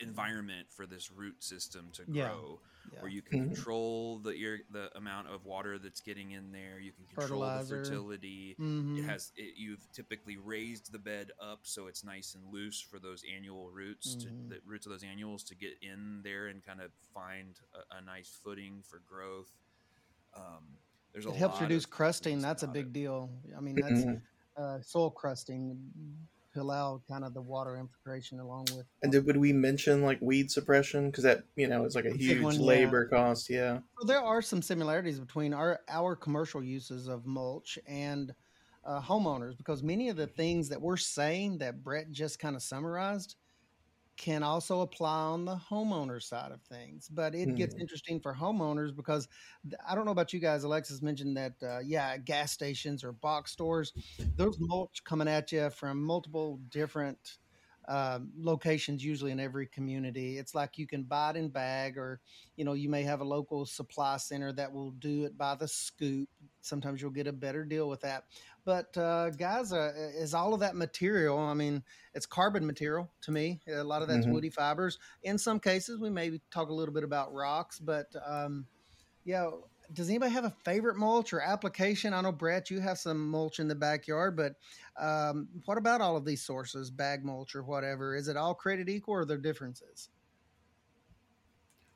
[0.00, 2.60] environment for this root system to grow
[2.92, 3.00] Yeah.
[3.00, 3.54] where you can Mhm.
[3.54, 7.78] control the ir- the amount of water that's getting in there you can control Fertilizer.
[7.78, 8.98] the fertility Mhm.
[8.98, 13.00] it has it, you've typically raised the bed up so it's nice and loose for
[13.00, 16.80] those annual roots to the roots of those annuals to get in there and kind
[16.80, 19.50] of find a, a nice footing for growth
[20.34, 20.78] um,
[21.12, 22.40] there's a It helps lot reduce crusting.
[22.42, 22.92] That's a big it.
[22.92, 23.30] deal.
[23.56, 24.04] I mean, that's
[24.56, 25.76] uh, soil crusting to
[26.56, 28.86] allow kind of the water infiltration along with.
[29.02, 31.10] And did, would we mention like weed suppression?
[31.10, 32.66] Because that you know is like a huge one, yeah.
[32.66, 33.50] labor cost.
[33.50, 33.78] Yeah.
[33.98, 38.34] Well, there are some similarities between our our commercial uses of mulch and
[38.84, 42.62] uh, homeowners because many of the things that we're saying that Brett just kind of
[42.62, 43.36] summarized
[44.16, 47.08] can also apply on the homeowner side of things.
[47.08, 47.80] But it gets Mhm.
[47.80, 49.28] interesting for homeowners because
[49.86, 50.64] I don't know about you guys.
[50.64, 53.92] Alexis mentioned that, uh, yeah, gas stations or box stores,
[54.36, 57.38] there's mulch coming at you from multiple different
[57.88, 60.38] um, locations, usually in every community.
[60.38, 62.20] It's like you can buy it in bag, or
[62.56, 65.68] you know, you may have a local supply center that will do it by the
[65.68, 66.28] scoop.
[66.60, 68.24] Sometimes you'll get a better deal with that.
[68.64, 71.38] But uh, guys, uh, is all of that material?
[71.38, 71.82] I mean,
[72.14, 73.60] it's carbon material to me.
[73.68, 74.32] A lot of that's Mhm.
[74.32, 74.98] woody fibers.
[75.22, 78.66] In some cases, we maybe talk a little bit about rocks, but um,
[79.24, 79.50] yeah.
[79.92, 82.12] Does anybody have a favorite mulch or application?
[82.12, 84.54] I know Brett, you have some mulch in the backyard, but
[84.96, 88.14] um, what about all of these sources, bag mulch or whatever?
[88.16, 90.10] Is it all created equal, or are there differences?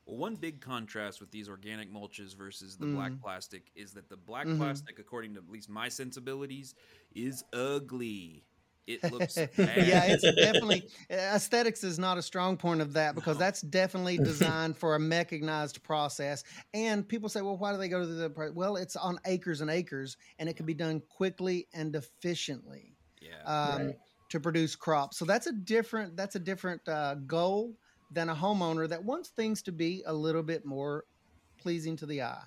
[0.05, 2.87] Well, one big contrast with these organic mulches versus the Mm.
[2.87, 4.55] black plastic is that the black Mhm.
[4.55, 6.73] plastic, according to at least my sensibilities,
[7.11, 8.47] is ugly.
[8.87, 9.51] It looks bad.
[9.57, 13.39] yeah, it's definitely aesthetics is not a strong point of that because No.
[13.45, 16.43] that's definitely designed for a mechanized process.
[16.73, 18.51] And people say, well, why do they go to the?
[18.53, 23.43] Well, it's on acres and acres, and it can be done quickly and efficiently yeah.
[23.45, 23.95] um, Right.
[24.29, 25.17] to produce crops.
[25.17, 27.75] So that's a different that's a different uh, goal
[28.11, 31.05] than a homeowner that wants things to be a little bit more
[31.59, 32.41] pleasing to the eye.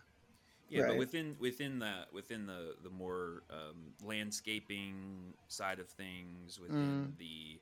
[0.68, 7.12] Yeah, but within within the within the the more um, landscaping side of things, within
[7.14, 7.18] Mm.
[7.18, 7.60] the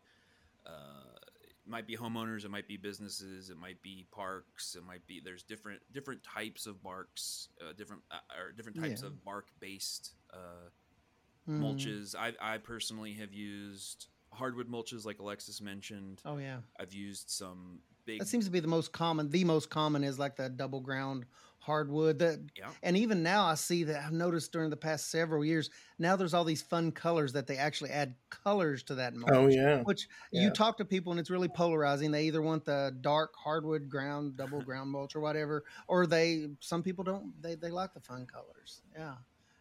[0.67, 5.07] uh, it might be homeowners, it might be businesses, it might be parks, it might
[5.07, 9.09] be there's different different types of barks, uh, different uh, or different types Yeah.
[9.09, 10.71] of bark based uh,
[11.49, 11.61] Mm.
[11.61, 12.15] mulches.
[12.15, 16.23] I I personally have used hardwood mulches, like Alexis mentioned.
[16.25, 16.59] Oh yeah.
[16.79, 18.21] I've used some big.
[18.21, 19.29] That seems to be the most common.
[19.29, 21.27] The most common is like the double ground
[21.63, 22.19] hardwood.
[22.19, 22.71] That yeah.
[22.83, 25.71] and even now I see that I've noticed during the past several years.
[25.99, 29.33] Now there's all these fun colors that they actually add colors to that mulch.
[29.33, 29.83] Oh yeah.
[29.83, 30.43] Which Yeah.
[30.43, 32.11] you talk to people and it's really polarizing.
[32.11, 36.83] They either want the dark hardwood ground, double ground mulch or whatever, or they some
[36.83, 37.41] people don't.
[37.41, 38.83] They they like the fun colors.
[38.95, 39.15] Yeah.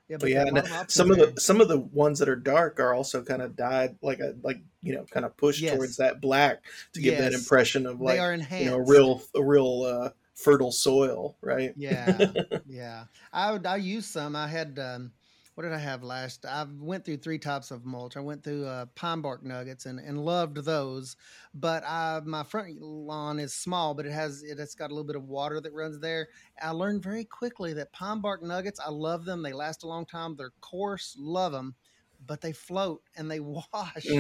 [0.09, 2.35] Yeah, But yeah, and of options some of the some of the ones that are
[2.35, 5.73] dark are also kind of dyed like a like you know kind of pushed Yes.
[5.75, 9.21] towards that black to give that impression of they like are you know a real
[9.33, 11.73] a real uh, fertile soil, right?
[11.75, 12.31] Yeah,
[12.67, 13.05] yeah.
[13.33, 13.65] I would.
[13.65, 14.35] I used some.
[14.35, 14.79] I had.
[14.79, 15.11] Um,
[15.55, 16.45] what did I have last?
[16.45, 18.15] I went through three types of mulch.
[18.15, 21.17] I went through uh, pine bark nuggets and, and loved those.
[21.53, 25.17] But I, my front lawn is small, but it has it's got a little bit
[25.17, 26.29] of water that runs there.
[26.61, 28.79] I learned very quickly that pine bark nuggets.
[28.79, 29.43] I love them.
[29.43, 30.35] They last a long time.
[30.37, 31.15] They're coarse.
[31.19, 31.75] Love them.
[32.25, 33.65] But they float and they wash.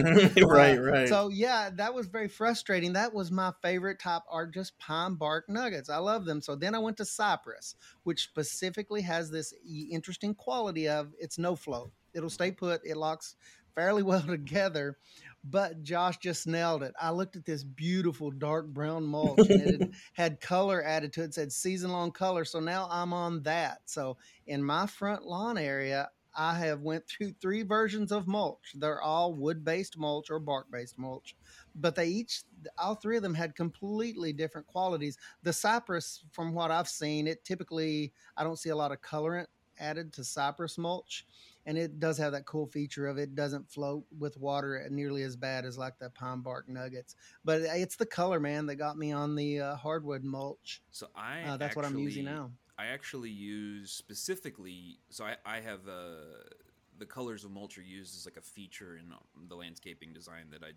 [0.41, 1.07] right, Uh, right.
[1.07, 2.93] So yeah, that was very frustrating.
[2.93, 5.89] That was my favorite type are just pine bark nuggets.
[5.89, 6.41] I love them.
[6.41, 9.53] So then I went to cypress, which specifically has this
[9.91, 11.91] interesting quality of it's no float.
[12.13, 12.81] It'll stay put.
[12.85, 13.35] It locks
[13.75, 14.97] fairly well together.
[15.43, 16.93] But Josh just nailed it.
[17.01, 21.25] I looked at this beautiful dark brown mulch and it had, color added to it.
[21.25, 22.45] it said season long color.
[22.45, 23.79] So now I'm on that.
[23.85, 28.73] So in my front lawn area, I have went through three versions of mulch.
[28.75, 31.35] They're all wood-based mulch or bark-based mulch,
[31.75, 32.43] but they each
[32.77, 35.17] all three of them had completely different qualities.
[35.43, 39.47] The cypress, from what I've seen, it typically I don't see a lot of colorant
[39.79, 41.25] added to cypress mulch,
[41.65, 45.35] and it does have that cool feature of it doesn't float with water nearly as
[45.35, 47.15] bad as like the pine bark nuggets.
[47.43, 50.81] But it's the color, man, that got me on the uh, hardwood mulch.
[50.91, 52.51] So I Uh, that's what I'm using now.
[52.81, 54.99] I actually use specifically.
[55.09, 56.49] So I, I have uh,
[56.97, 60.45] the colors of mulch are used as like a feature in um, the landscaping design
[60.51, 60.71] that I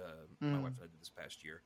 [0.00, 0.62] uh, my Mm.
[0.62, 1.62] wife and I did this past year,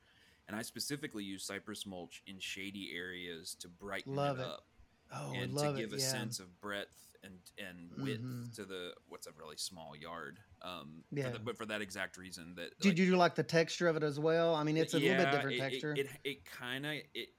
[0.47, 4.47] and I specifically use cypress mulch in shady areas to brighten Love it, it.
[4.47, 4.65] up
[5.13, 5.97] Oh, and love to give it.
[5.97, 6.11] a yeah.
[6.11, 8.53] sense of breadth and and width Mhm.
[8.55, 10.39] to the what's a really small yard.
[10.63, 13.43] Um, for the- but for that exact reason that Did like, you do like the
[13.43, 14.55] texture of it as well?
[14.55, 15.93] I mean, it's a little bit different it- it- texture.
[15.95, 17.29] It it, kind of it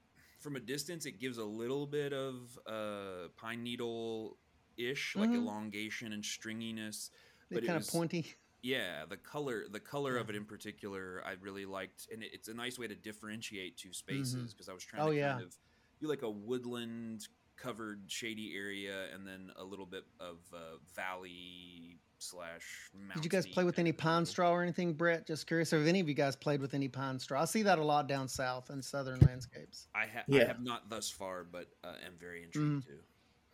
[0.47, 4.39] from a distance it gives a little bit of uh pine needle
[4.77, 5.35] ish like Mhm.
[5.35, 7.09] elongation and stringiness.
[7.49, 8.35] but it kind of pointy.
[8.61, 12.47] Yeah, the color the color of it in particular I really liked, and it, it's
[12.47, 15.33] a nice way to differentiate two spaces because I was trying Oh, to yeah.
[15.33, 15.53] kind of
[15.99, 21.97] do like a woodland covered shady area and then a little bit of uh, valley
[22.19, 22.89] slash.
[23.15, 25.25] Did you guys play with any of pine straw or anything, Brett?
[25.27, 25.71] Just curious.
[25.71, 27.41] Have any of you guys played with any pine straw?
[27.41, 29.87] I see that a lot down south in southern landscapes.
[29.95, 32.85] I, ha- I have not thus far, but uh, am very intrigued Mm.
[32.85, 32.99] too.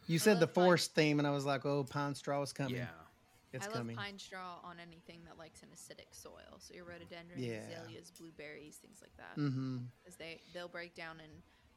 [0.07, 2.51] You said the love pine- forest theme, and I was like, "Oh, pine straw is
[2.51, 2.75] coming.
[2.75, 2.87] Yeah,
[3.53, 6.59] It's I love coming." pine straw on anything that likes an acidic soil.
[6.59, 7.61] So your rhododendron, Yeah.
[7.81, 9.41] azaleas, blueberries, things like that.
[9.41, 9.77] Mm-hmm.
[10.03, 11.31] Because they they'll break down and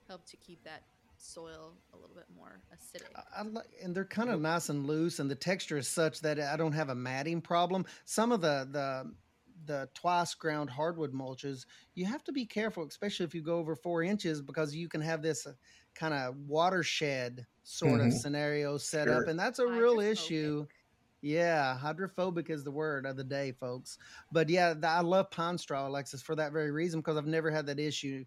[0.08, 0.82] help to keep that
[1.18, 3.16] soil a little bit more acidic.
[3.16, 6.20] I, I like, and they're kind of nice and loose, and the texture is such
[6.20, 7.86] that I don't have a matting problem.
[8.04, 9.12] Some of the the
[9.64, 13.74] the twice ground hardwood mulches, you have to be careful, especially if you go over
[13.74, 15.52] four inches, because you can have this uh,
[15.94, 18.12] kind of watershed sort of Mhm.
[18.12, 19.22] scenario set Sure.
[19.22, 20.66] up, and that's a real issue.
[21.22, 23.98] Yeah, hydrophobic is the word of the day, folks.
[24.30, 27.50] But yeah, th- I love pine straw, Alexis, for that very reason because I've never
[27.50, 28.24] had that issue,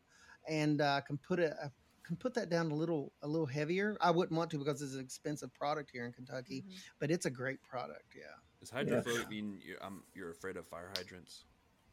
[0.47, 1.69] and uh, can put it I
[2.09, 3.95] can put that down a little a little heavier.
[4.01, 6.73] I wouldn't want to because it's an expensive product here in Kentucky, Mhm.
[6.99, 8.15] but it's a great product.
[8.17, 8.23] Yeah,
[8.59, 11.45] does hydrophobic mean you're, um, you're afraid of fire hydrants?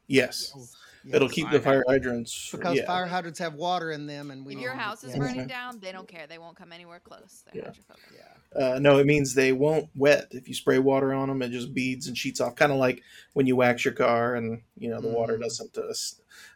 [0.07, 0.53] Yes.
[0.55, 1.15] Yes.
[1.15, 2.51] It'll keep I the fire hydrants.
[2.51, 2.85] because yeah.
[2.85, 5.19] fire hydrants have water in them, and we If your house is yeah.
[5.19, 6.27] burning down, they don't care.
[6.27, 7.45] They won't come anywhere close.
[7.53, 7.71] They're Yeah.
[8.13, 8.73] Yeah.
[8.75, 10.27] Uh, no, it means they won't wet.
[10.31, 12.55] If you spray water on them, it just beads and sheets off.
[12.55, 15.41] Kind of like when you wax your car, and you know the water Mm.
[15.43, 15.93] doesn't uh,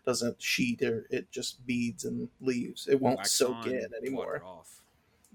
[0.06, 2.88] doesn't sheet, or it just beads and leaves.
[2.88, 4.42] It won't Wax soak on, in anymore.
[4.44, 4.82] off.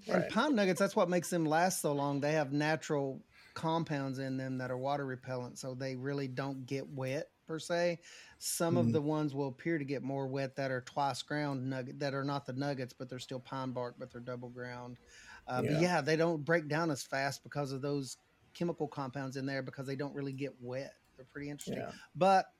[0.08, 0.30] And Right.
[0.30, 2.20] pine nuggets, that's what makes them last so long.
[2.20, 3.22] They have natural
[3.54, 8.00] compounds in them that are water repellent, so they really don't get wet per se.
[8.38, 8.92] Some of Mhm.
[8.92, 12.24] the ones will appear to get more wet that are twice ground nugget that are
[12.24, 14.98] not the nuggets, but they're still pine bark, but they're double ground.
[15.46, 15.72] Uh, Yeah.
[15.72, 18.16] But yeah, they don't break down as fast because of those
[18.52, 20.94] chemical compounds in there because they don't really get wet.
[21.16, 21.92] They're pretty interesting, Yeah.
[22.14, 22.52] but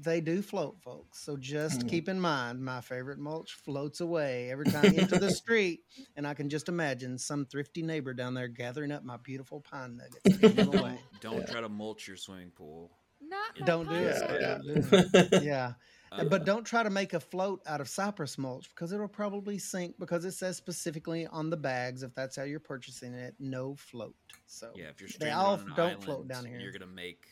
[0.00, 1.18] they do float, folks.
[1.18, 1.88] So just Mhm.
[1.88, 6.34] keep in mind, my favorite mulch floats away every time into the street, and I
[6.34, 10.20] can just imagine some thrifty neighbor down there gathering up my beautiful pine nuggets.
[10.24, 11.00] and giving them away.
[11.20, 11.46] Don't Yeah.
[11.46, 12.92] try to mulch your swimming pool.
[13.28, 14.40] Not Don't do pine it.
[14.40, 15.42] Yeah, Don't do it.
[15.44, 15.72] Yeah,
[16.10, 19.58] Uh, but don't try to make a float out of cypress mulch because it'll probably
[19.58, 23.74] sink because it says specifically on the bags if that's how you're purchasing it, no
[23.74, 24.14] float.
[24.46, 26.58] So yeah, if you're they stranded all on an don't float island, down here.
[26.60, 27.26] you're gonna make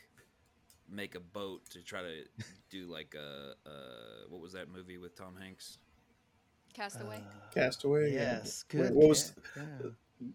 [0.89, 2.25] make a boat to try to
[2.71, 5.79] do like a uh, what was that movie with Tom Hanks?
[6.75, 7.17] Castaway.
[7.17, 8.13] Uh, Castaway.
[8.13, 8.95] Yes, What- good.
[8.95, 9.33] What was?
[9.55, 9.89] catch, yeah.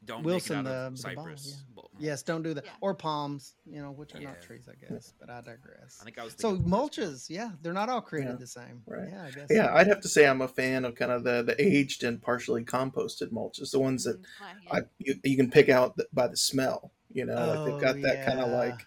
[0.06, 2.12] Don't Wilson, make it out the- of the ball, yeah.
[2.12, 2.66] Yes, don't do that.
[2.66, 2.72] Yeah.
[2.82, 5.14] Or palms, you know, which are not trees, I guess.
[5.20, 5.98] But I digress.
[6.00, 7.08] I think I was So thinking of this one.
[7.10, 8.84] mulches, yeah, they're not all created Yeah, the same.
[8.86, 9.10] right.
[9.10, 9.48] Yeah, I guess.
[9.50, 9.74] Yeah, so.
[9.74, 12.64] I'd have to say I'm a fan of kind of the the aged and partially
[12.64, 14.26] composted mulches, the ones that Mm,
[14.72, 16.92] I- I you, you can pick out by the smell.
[17.14, 18.86] You know, like they've Oh, got that kind of like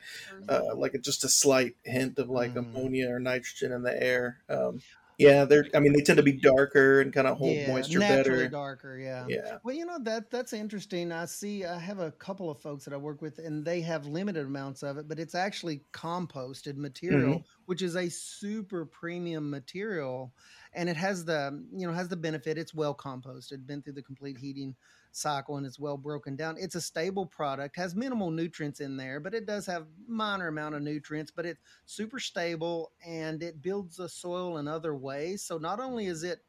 [0.48, 2.58] uh, like a, just a slight hint of like Mm.
[2.58, 4.38] ammonia or nitrogen in the air.
[4.48, 4.80] Um,
[5.18, 5.66] yeah, they're.
[5.74, 8.48] I mean, they tend to be darker and kind of hold yeah, moisture naturally better.
[8.48, 8.98] darker.
[8.98, 9.24] Yeah.
[9.28, 9.58] Yeah.
[9.62, 11.12] Well, you know that that's interesting.
[11.12, 11.64] I see.
[11.64, 14.82] I have a couple of folks that I work with, and they have limited amounts
[14.82, 17.42] of it, but it's actually composted material, Mm-hmm.
[17.66, 20.32] which is a super premium material,
[20.72, 22.58] and it has the you know has the benefit.
[22.58, 24.74] It's well composted, been through the complete heating
[25.16, 26.56] cycle, and it's well broken down.
[26.58, 30.74] It's a stable product, has minimal nutrients in there, but it does have minor amount
[30.74, 31.30] of nutrients.
[31.30, 35.42] But it's super stable, and it builds the soil in other ways.
[35.42, 36.40] So not only is it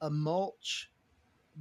[0.00, 0.90] a mulch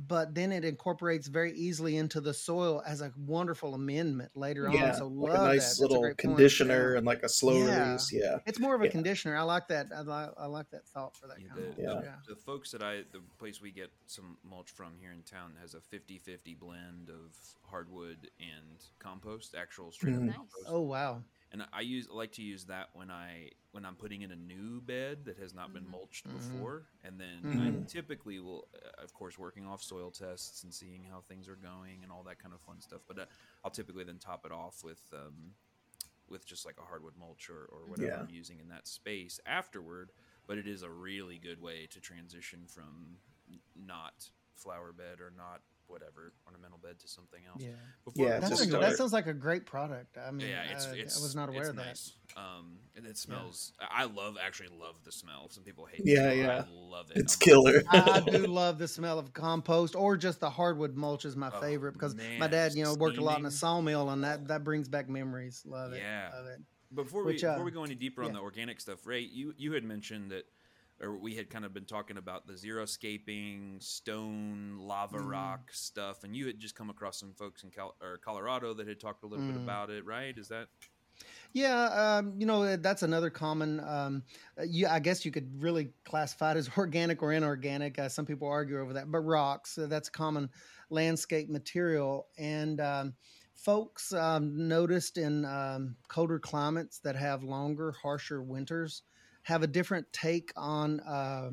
[0.07, 4.89] but then it incorporates very easily into the soil as a wonderful amendment later Yeah,
[4.89, 4.95] on.
[4.95, 6.35] So like love a nice That's a little great point.
[6.35, 6.97] conditioner Yeah.
[6.97, 7.87] and like a slow Yeah.
[7.87, 8.11] release.
[8.11, 8.37] Yeah.
[8.45, 8.91] It's more of a Yeah.
[8.91, 9.37] conditioner.
[9.37, 9.87] I like that.
[9.95, 12.03] I like, I like that thought for that Yeah, kind of the, mulch.
[12.03, 12.15] Yeah.
[12.27, 15.53] the, the folks that I, the place we get some mulch from here in town
[15.61, 20.21] has a 50 50 blend of hardwood and compost, actual straight up.
[20.21, 20.25] Mm.
[20.25, 20.35] Nice.
[20.35, 20.65] compost.
[20.67, 21.23] Oh wow.
[21.51, 24.35] And I use I like to use that when I when I'm putting in a
[24.35, 25.91] new bed that has not been Mhm.
[25.91, 26.33] mulched Mhm.
[26.33, 27.83] before, and then Mhm.
[27.85, 31.55] I typically will, uh, of course, working off soil tests and seeing how things are
[31.55, 33.01] going and all that kind of fun stuff.
[33.07, 33.25] But uh,
[33.63, 35.53] I'll typically then top it off with um,
[36.27, 38.21] with just like a hardwood mulch or, or whatever Yeah.
[38.21, 40.11] I'm using in that space afterward.
[40.47, 43.17] But it is a really good way to transition from
[43.75, 47.61] not flower bed or not whatever ornamental bed to something else.
[47.61, 47.69] Yeah.
[48.03, 50.17] Before Yeah, we That's a, start- that sounds like a great product.
[50.17, 51.85] I mean, yeah, it's, uh, it's I was not aware it's of that.
[51.87, 52.13] nice.
[52.35, 53.73] Um, and it smells.
[53.79, 55.47] I love actually love the smell.
[55.49, 56.01] Some people hate.
[56.03, 56.37] Yeah, the smell.
[56.37, 56.63] yeah.
[56.67, 57.17] I love it.
[57.17, 57.83] It's I'm killer.
[57.89, 61.51] I, I do love the smell of compost or just the hardwood mulch is my
[61.53, 64.47] Oh, favorite because my dad, you know, worked a lot in a sawmill and that
[64.47, 65.61] that brings back memories.
[65.65, 66.01] Love it.
[66.03, 66.29] Yeah.
[66.35, 66.59] Love it.
[66.93, 69.53] Before Which, we uh, before we go any deeper on the organic stuff, Ray, you
[69.57, 70.45] you had mentioned that,
[71.01, 75.21] or we had kind of been talking about the xeriscaping, stone, lava Mhm.
[75.21, 78.87] rock stuff, and you had just come across some folks in Cal- or Colorado that
[78.87, 79.57] had talked a little bit Mm.
[79.57, 80.37] about it, right?
[80.37, 80.69] Is that
[81.53, 83.79] Yeah, um, you know uh, that's another common.
[83.79, 84.23] Um,
[84.59, 87.97] uh, you, I guess you could really classify it as organic or inorganic.
[87.97, 90.49] Uh, some people argue over that, but rocks uh, that's common
[90.89, 92.27] landscape material.
[92.37, 93.15] And um,
[93.53, 99.03] folks um, noticed in um, colder climates that have longer, harsher winters
[99.45, 101.51] have a different take on uh,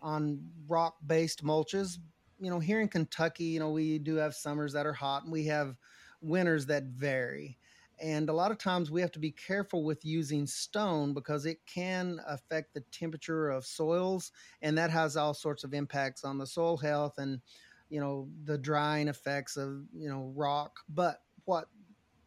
[0.00, 1.98] on rock-based mulches.
[2.40, 5.32] You know, here in Kentucky, you know, we do have summers that are hot, and
[5.32, 5.76] we have
[6.20, 7.58] winters that vary
[8.00, 11.58] and a lot of times we have to be careful with using stone because it
[11.66, 16.46] can affect the temperature of soils and that has all sorts of impacts on the
[16.46, 17.40] soil health and
[17.88, 21.68] you know the drying effects of you know rock but what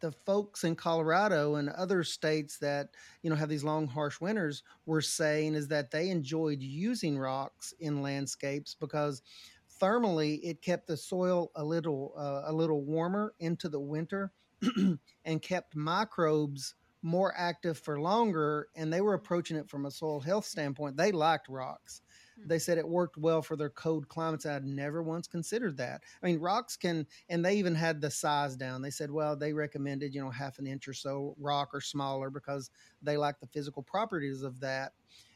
[0.02, 2.90] the folks in Colorado and other states that
[3.22, 7.72] you know have these long harsh winters were saying is that they enjoyed using rocks
[7.80, 9.22] in landscapes because
[9.80, 14.30] thermally it kept the soil a little uh, a little warmer into the winter
[15.24, 20.20] and kept microbes more active for longer and they were approaching it from a soil
[20.20, 22.02] health standpoint they liked rocks.
[22.44, 26.02] They said it worked well for their cold climates i'd never once considered that.
[26.22, 28.82] I mean rocks can and they even had the size down.
[28.82, 32.30] They said well they recommended you know half an inch or so rock or smaller
[32.30, 34.92] because they like the physical properties of that.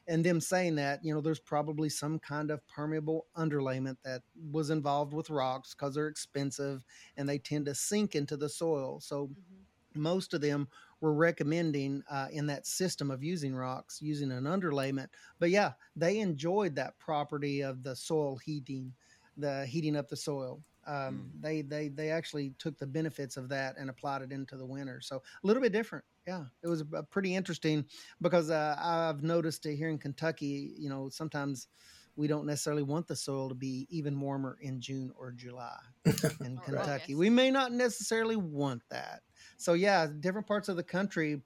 [0.09, 4.70] And them saying that you know there's probably some kind of permeable underlayment that was
[4.70, 6.85] involved with rocks because they're expensive
[7.16, 9.00] and they tend to sink into the soil.
[9.00, 9.66] So Mhm.
[9.94, 10.68] most of them
[11.00, 16.18] were recommending uh, in that system of using rocks using an underlayment but yeah they
[16.18, 18.92] enjoyed that property of the soil heating
[19.37, 20.62] the heating up the soil.
[20.87, 24.64] Um, they they they actually took the benefits of that and applied it into the
[24.64, 26.04] winter so a little bit different.
[26.28, 27.85] Yeah it was pretty interesting
[28.20, 31.68] because uh, i've noticed it here in kentucky you know sometimes
[32.16, 35.79] we don't necessarily want the soil to be even warmer in june or july
[36.44, 37.18] in Oh, kentucky yes.
[37.18, 39.22] we may not necessarily want that
[39.57, 41.42] so yeah different parts of the country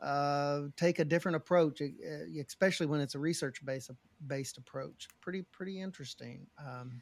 [0.00, 1.82] uh, take a different approach
[2.46, 3.90] especially when it's a research based
[4.26, 7.00] based approach pretty pretty interesting um,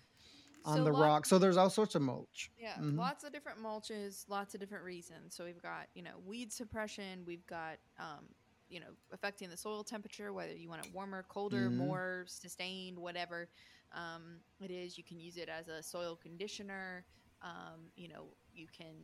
[0.65, 2.97] on So the lot- rock so there's all sorts of mulch Yeah, Mhm.
[2.97, 5.37] lots of different mulches, lots of different reasons.
[5.37, 8.25] So we've got, you know, weed suppression, we've got, um,
[8.69, 11.77] you know, affecting the soil temperature, whether you want it warmer, colder, Mhm.
[11.77, 13.49] more sustained, whatever
[13.93, 14.99] um, it is.
[14.99, 17.05] You can use it as a soil conditioner.
[17.43, 18.95] Um, you know, you can,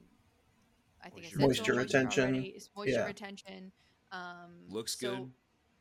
[1.01, 2.23] I think I Moisture Moisture retention.
[2.35, 2.61] already.
[2.77, 3.07] Moisture Yeah.
[3.07, 3.73] retention.
[4.11, 5.33] Um, looks so- good?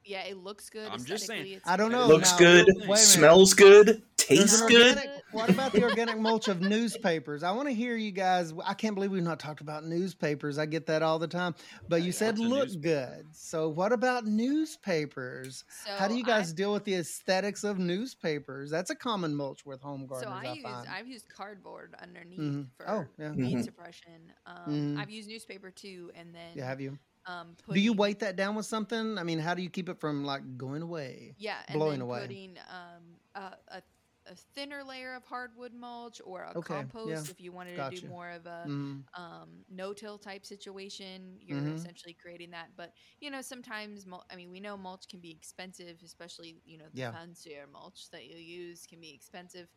[0.03, 0.89] Yeah, it looks good.
[0.89, 1.61] I'm just saying.
[1.65, 2.07] I don't know.
[2.07, 2.97] Looks now, good, wait a minute.
[2.97, 4.99] smells good, tastes an good.
[5.31, 7.43] what about the organic mulch of newspapers?
[7.43, 8.51] I want to hear you guys.
[8.65, 10.57] I can't believe we've not talked about newspapers.
[10.57, 11.53] I get that all the time.
[11.87, 12.81] But you Yeah, said lots look newspapers.
[13.23, 13.25] good.
[13.35, 15.63] So what about newspapers?
[15.85, 18.71] How do So you I- guys deal with the aesthetics of newspapers?
[18.71, 20.33] That's a common mulch with home So gardeners.
[20.33, 20.87] I I, use find.
[20.89, 22.67] I've used cardboard underneath Mhm.
[22.75, 23.31] for Oh, yeah.
[23.31, 23.63] weed Mhm.
[23.63, 24.33] suppression.
[24.45, 24.99] Um, Mhm.
[24.99, 26.97] I've used newspaper too, and then Yeah, have you?
[27.25, 29.17] Um, Do you weight that down with something?
[29.17, 31.37] I mean, how do you keep it from like going away?
[31.37, 32.37] Yeah, and blowing away?
[32.37, 33.83] putting um, a, a
[34.27, 37.23] a thinner layer of hardwood mulch or a Okay, yeah.
[37.23, 41.39] compost if you wanted to do more of a Mm, um, no-till type situation.
[41.41, 41.69] You're Mhm.
[41.69, 45.31] essentially creating that, but you know sometimes mul- I mean we know mulch can be
[45.31, 47.17] expensive, especially you know the Yeah.
[47.17, 49.69] fancier mulch that you use can be expensive,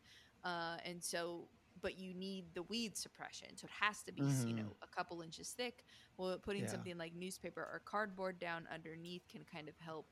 [0.43, 1.49] uh, and so
[1.81, 4.87] but you need the weed suppression, so it has to be s you know a
[4.87, 5.83] couple inches thick.
[6.17, 6.69] Well, putting Yeah.
[6.71, 10.07] something like newspaper or cardboard down underneath can kind of help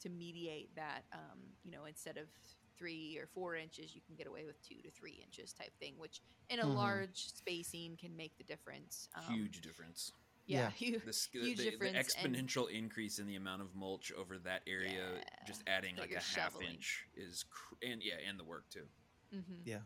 [0.00, 1.04] to mediate that.
[1.12, 2.28] Um, you know, instead of
[2.76, 5.94] three or four inches, you can get away with two to three inches type thing,
[5.96, 6.74] which in a Mhm.
[6.74, 9.08] large spacing can make the difference.
[9.14, 10.12] Um, Huge difference.
[10.46, 10.90] Yeah, Yeah.
[10.98, 12.14] hu- The, sk- huge the, the difference.
[12.16, 16.08] and- exponential increase in the amount of mulch over that area, Yeah, just adding like
[16.10, 18.86] a you're half inch is, cr- and yeah, and the work too.
[19.32, 19.80] mhm, Yeah.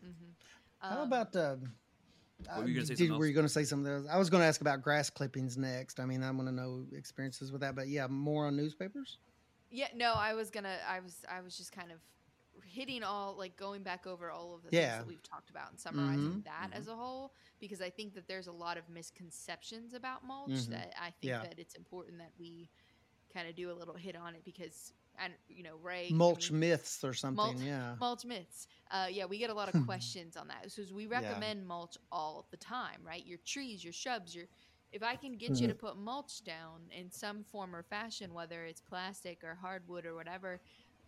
[0.83, 0.89] Mhm.
[0.89, 1.57] How Um, about uh,
[2.47, 4.07] What were you gonna say, did- something were you going to say something else?
[4.09, 5.99] I was going to ask about grass clippings next.
[6.01, 9.19] I mean, I want to know experiences with that, but yeah, more on newspapers.
[9.71, 10.79] Yeah, no, I was gonna.
[10.89, 11.25] I was.
[11.29, 11.99] I was just kind of
[12.65, 14.91] hitting all like going back over all of the Yeah.
[14.93, 16.75] things that we've talked about and summarizing Mhm, that mhm.
[16.75, 20.71] as a whole because I think that there's a lot of misconceptions about mulch Mhm,
[20.71, 21.43] that I think yeah.
[21.43, 22.69] that it's important that we
[23.33, 26.51] kind of do a little hit on it because and you know Ray I Mulch
[26.51, 27.37] mean, myths or something.
[27.37, 27.95] mulch- yeah.
[28.01, 28.67] mulch myths.
[28.91, 30.71] Uh, yeah, we get a lot of questions on that.
[30.71, 31.41] So we Yeah.
[31.41, 33.25] recommend mulch all the time, right?
[33.25, 34.47] Your trees, your shrubs, your
[34.93, 38.65] if I can get you to put mulch down in some form or fashion, whether
[38.65, 40.61] it's plastic or hardwood or whatever,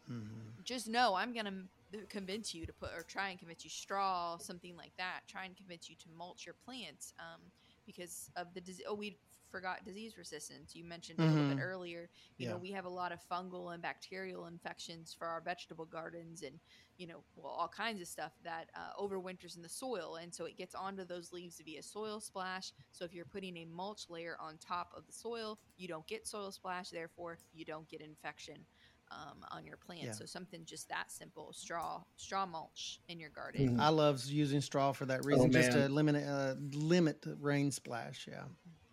[0.09, 0.59] Mhm.
[0.62, 1.64] just know I'm gonna
[2.09, 5.20] convince you to put or try and convince you straw, something like that.
[5.28, 7.51] Try and convince you to mulch your plants um,
[7.87, 8.85] because of the disease.
[8.89, 9.18] Oh, we
[9.51, 10.74] forgot disease resistance.
[10.74, 11.61] You mentioned it a little bit Mhm.
[11.61, 12.09] earlier.
[12.39, 12.53] You Yeah.
[12.53, 16.59] know, we have a lot of fungal and bacterial infections for our vegetable gardens, and
[16.97, 20.45] you know, well, all kinds of stuff that uh, overwinters in the soil, and so
[20.45, 22.72] it gets onto those leaves via soil splash.
[22.93, 26.26] So if you're putting a mulch layer on top of the soil, you don't get
[26.26, 26.91] soil splash.
[26.91, 28.66] Therefore, you don't get infection
[29.11, 30.03] um, on your plant.
[30.03, 30.13] Yeah.
[30.13, 33.77] So something just that simple: straw, straw mulch in your garden.
[33.77, 33.81] Mhm.
[33.81, 38.27] I love using straw for that reason, just to limit uh, limit rain splash.
[38.31, 38.45] Yeah.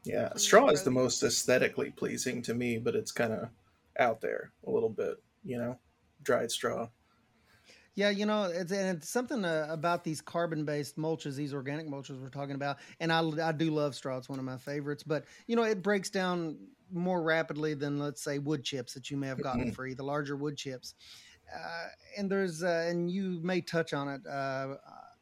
[0.04, 3.50] Yeah, Clean straw is the most aesthetically pleasing to me, but it's kind of
[4.00, 5.78] out there a little bit, you know,
[6.24, 6.88] dried straw.
[7.96, 12.22] Yeah, you know, it's and it's something uh, about these carbon-based mulches, these organic mulches
[12.22, 15.02] we're talking about, and I, I do love straw; it's one of my favorites.
[15.02, 16.58] But you know, it breaks down
[16.92, 19.74] more rapidly than let's say wood chips that you may have gotten Mhm.
[19.74, 20.96] free, the larger wood chips.
[21.54, 24.76] Uh, and there's uh, and you may touch on it uh,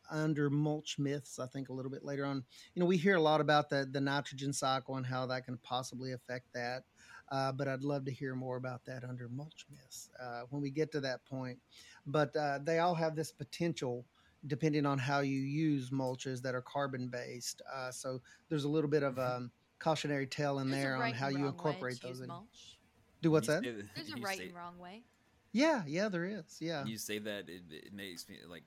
[0.09, 2.43] under mulch myths, I think a little bit later on.
[2.73, 5.57] You know, we hear a lot about the the nitrogen cycle and how that can
[5.59, 6.83] possibly affect that.
[7.29, 10.69] Uh, but I'd love to hear more about that under mulch myths uh, when we
[10.69, 11.59] get to that point
[12.05, 14.05] but uh, they all have this potential
[14.47, 17.63] depending on how you use mulches that are carbon based.
[17.73, 21.01] Uh, so there's a little bit of um, cautionary tale in There's a there on
[21.01, 22.21] right how you wrong way incorporate to use those.
[22.23, 22.27] In.
[22.27, 22.77] mulch.
[23.21, 23.63] Do what's You that?
[23.95, 25.03] There's a right say- and wrong way.
[25.51, 26.57] Yeah, yeah, there is.
[26.59, 28.63] Yeah, You say that it, it makes me like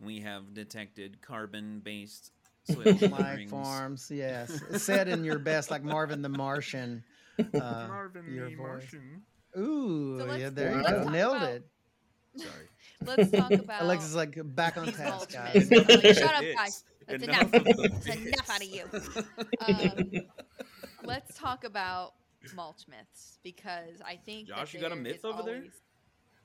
[0.00, 2.32] we have detected carbon-based
[2.68, 3.50] soil my coverings.
[3.50, 4.10] farms.
[4.12, 7.04] Yes, said in your best, like Marvin the Martian.
[7.38, 7.88] Uh,
[8.28, 8.92] your voice.
[9.56, 11.66] Ooh, So let's- yeah, there you let's go, talk nailed about- it.
[12.36, 12.68] Sorry.
[13.06, 15.70] Let's talk about Alexa's like back on task, guys.
[15.70, 15.88] myths.
[15.90, 16.54] I'm like, Shut up, Bits.
[16.58, 16.84] guys.
[17.06, 17.76] That's Enough enough.
[18.04, 18.84] That's enough out of you.
[19.66, 20.10] Um,
[21.04, 22.14] let's talk about
[22.54, 25.64] mulch myths because I think Josh, you got a myth is over there?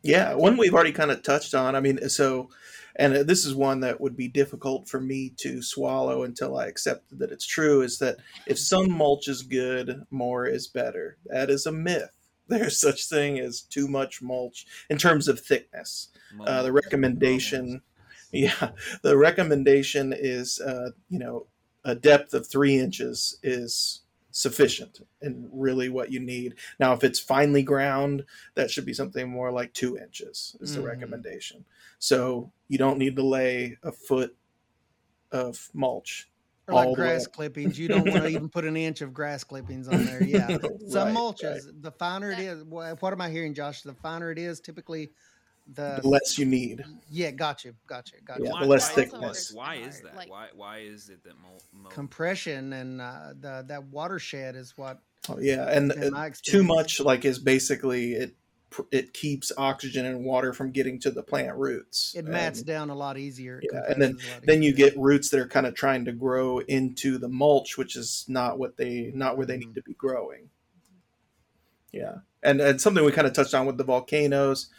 [0.03, 1.75] Yeah, one we've already kind of touched on.
[1.75, 2.49] I mean, so,
[2.95, 6.65] and uh, this is one that would be difficult for me to swallow until I
[6.65, 11.17] accepted that it's true is that if some mulch is good, more is better.
[11.25, 12.09] That is a myth.
[12.47, 16.09] There's such thing as too much mulch in terms of thickness.
[16.31, 16.85] Uh, the Moments.
[16.85, 17.81] recommendation,
[18.33, 18.71] yeah,
[19.01, 21.47] the recommendation is, uh, you know,
[21.83, 24.01] a depth of three inches is
[24.31, 26.55] sufficient and really what you need.
[26.79, 28.23] Now, if it's finely ground,
[28.55, 30.85] that should be something more like two inches is the Mhm.
[30.85, 31.65] recommendation.
[31.99, 34.35] So you don't need to lay a foot
[35.31, 36.29] of mulch.
[36.67, 37.33] Or like all the grass up.
[37.33, 40.21] clippings, you don't want to even put an inch of grass clippings on there.
[40.27, 40.47] Yeah,
[40.87, 41.81] some Right, mulches, right.
[41.81, 43.81] the finer it is, What, what am I hearing, Josh?
[43.81, 45.11] The finer it is, typically,
[45.67, 46.83] the The less you need.
[47.09, 47.31] yeah.
[47.31, 48.45] Got you, got you, got you.
[48.45, 49.51] Yeah, Why- the less why- thickness.
[49.53, 50.15] Why is that?
[50.15, 54.77] like- why why is it that mul- mul- Compression and uh, the that watershed is
[54.77, 54.99] what
[55.29, 58.35] Oh, yeah, and in my too much like is basically it.
[58.89, 62.15] It keeps oxygen and water from getting to the plant roots.
[62.15, 63.61] It mats And- down a lot easier.
[63.61, 66.05] Yeah, and then- compresses a lot then you get roots that are kind of trying
[66.05, 69.67] to grow into the mulch which is not what they not where they Mm-hmm.
[69.71, 70.49] need to be growing
[71.91, 74.69] yeah and and something we kind of touched on with the volcanoes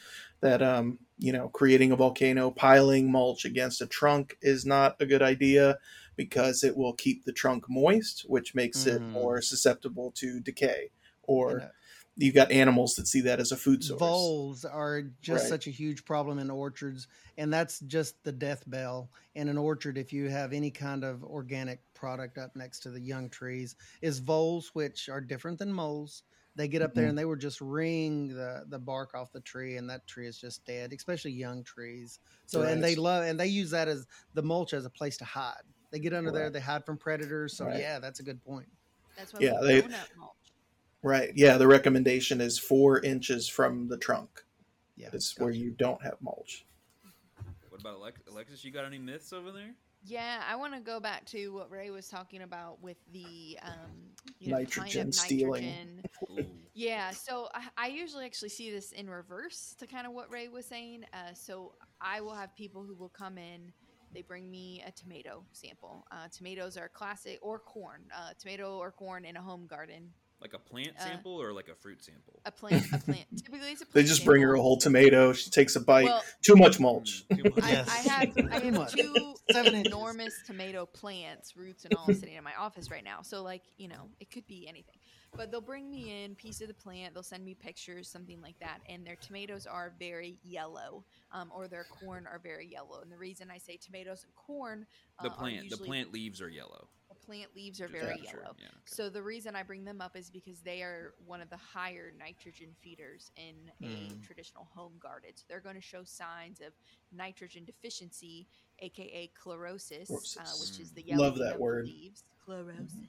[0.42, 5.06] that um you know creating a volcano piling mulch against a trunk is not a
[5.06, 5.78] good idea
[6.16, 9.12] because it will keep the trunk moist which makes it Mhm.
[9.14, 10.90] more susceptible to decay
[11.24, 11.68] or uh,
[12.16, 15.48] you've got animals that see that as a food source Voles are just Right.
[15.48, 19.98] such a huge problem in orchards, and that's just the death bell in an orchard.
[19.98, 24.20] If you have any kind of organic product up next to the young trees, is
[24.20, 26.22] voles, which are different than moles.
[26.54, 27.10] They get up there Mhm.
[27.10, 30.36] and they were just wring the the bark off the tree, and that tree is
[30.38, 30.92] just dead.
[30.92, 32.20] Especially young trees.
[32.46, 35.24] So, and they love and they use that as the mulch as a place to
[35.24, 35.62] hide.
[35.90, 37.56] They get under there, they hide from predators.
[37.56, 37.80] So, Right.
[37.80, 38.68] yeah, that's a good point.
[39.16, 40.36] That's why Yeah, they- donut mulch.
[41.02, 44.44] right yeah the recommendation is four inches from the trunk
[44.96, 45.42] Yeah, is gotcha.
[45.44, 46.64] where you don't have mulch
[47.68, 48.62] what about Alex- Alexis?
[48.64, 49.74] You got any myths over there?
[50.04, 53.72] Yeah, I want to go back to what Ray was talking about with the um,
[54.40, 56.02] you know, Nitrogen kind of stealing.
[56.28, 56.50] nitrogen.
[56.74, 60.48] Yeah, so I, I usually actually see this in reverse to kind of what Ray
[60.48, 61.04] was saying.
[61.12, 63.72] Uh, so I will have people who will come in.
[64.12, 66.04] They bring me a tomato sample.
[66.10, 68.02] Uh, tomatoes are classic, or corn.
[68.14, 70.10] Uh, tomato or corn in a home garden.
[70.42, 72.40] Like a plant Uh, sample or like a fruit sample?
[72.44, 72.84] A plant.
[72.92, 73.26] A plant.
[73.36, 73.94] Typically, it's a plant.
[73.94, 75.32] They just bring her a whole tomato.
[75.32, 76.04] She takes a bite.
[76.06, 77.24] Well, Too much mulch.
[77.30, 77.64] Mm, too much.
[77.64, 77.88] I, Yes.
[78.08, 79.92] I have I have two Seven inches.
[79.92, 83.22] enormous tomato plants, roots and all, sitting in my office right now.
[83.22, 84.96] So like you know, it could be anything.
[85.34, 87.14] But they'll bring me in piece of the plant.
[87.14, 91.68] They'll send me pictures, something like that, and their tomatoes are very yellow, um, or
[91.68, 93.00] their corn are very yellow.
[93.00, 94.86] And the reason I say tomatoes and corn,
[95.18, 96.88] uh, The are plant, the plant leaves are yellow.
[97.22, 98.40] The plant leaves are Just very making sure.
[98.42, 98.54] yellow.
[98.58, 98.76] Yeah, okay.
[98.84, 102.12] So the reason I bring them up is because they are one of the higher
[102.18, 104.22] nitrogen feeders in a Mm.
[104.22, 105.30] traditional home garden.
[105.34, 106.72] So they're going to show signs of
[107.12, 108.46] nitrogen deficiency,
[108.80, 111.08] aka chlorosis, uh, which is the Mm.
[111.08, 111.86] yellow Love that word.
[111.86, 112.24] leaves.
[112.46, 113.08] Chlorosis.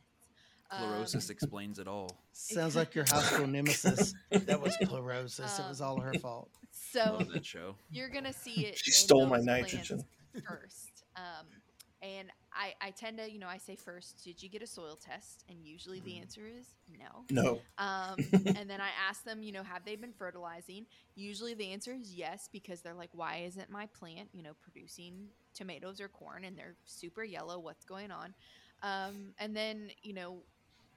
[0.71, 2.23] Chlorosis Um, explains it all.
[2.33, 4.13] Sounds like your high school nemesis.
[4.31, 5.59] That was chlorosis.
[5.59, 6.49] it was Um, all her fault.
[6.71, 7.75] so Love that show.
[7.91, 8.77] you're gonna see it.
[8.77, 10.05] She in stole my those plants nitrogen.
[10.47, 11.03] first.
[11.15, 11.45] Um,
[12.03, 14.97] and I, I tend to, you know, I say first, did you get a soil
[14.97, 15.43] test?
[15.49, 16.19] And usually the Mhm.
[16.19, 17.25] answer is no.
[17.29, 17.65] No.
[17.79, 20.85] Um, and then I ask them, you know, have they been fertilizing?
[21.15, 25.29] Usually the answer is yes, because they're like, why isn't my plant, you know, producing
[25.55, 27.59] tomatoes or corn and they're super yellow?
[27.59, 28.35] What's going on?
[28.81, 30.43] Um, and then, you know,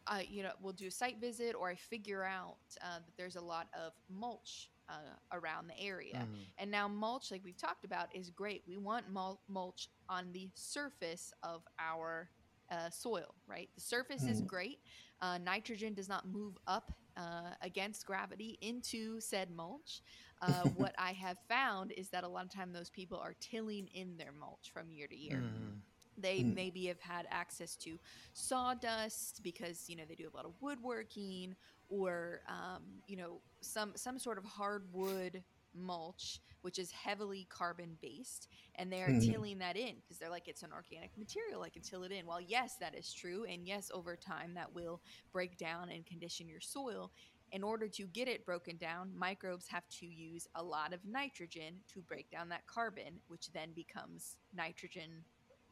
[0.07, 3.36] uh, you know, we'll do a site visit or I figure out uh, that there's
[3.36, 6.26] a lot of mulch uh, around the area.
[6.26, 6.52] Mhm.
[6.59, 8.62] And now mulch, like we've talked about, is great.
[8.66, 12.30] We want mul- mulch on the surface of our
[12.70, 13.68] uh, soil, right?
[13.74, 14.46] The surface is Mhm.
[14.46, 14.78] great.
[15.20, 20.02] Uh, nitrogen does not move up uh, against gravity into said mulch.
[20.40, 23.88] Uh, what I have found is that a lot of time those people are tilling
[23.88, 25.82] in their mulch from year to year Mhm.
[26.16, 26.54] They Mm.
[26.54, 27.98] maybe have had access to
[28.32, 31.54] sawdust because you know they do a lot of woodworking
[31.88, 35.42] or um, you know some some sort of hardwood
[35.74, 39.20] mulch which is heavily carbon based and they're Mhm.
[39.20, 42.26] tilling that in because they're like it's an organic material i can till it in
[42.26, 45.00] well yes that is true and yes over time that will
[45.32, 47.12] break down and condition your soil
[47.52, 51.74] in order to get it broken down microbes have to use a lot of nitrogen
[51.92, 55.24] to break down that carbon which then becomes nitrogen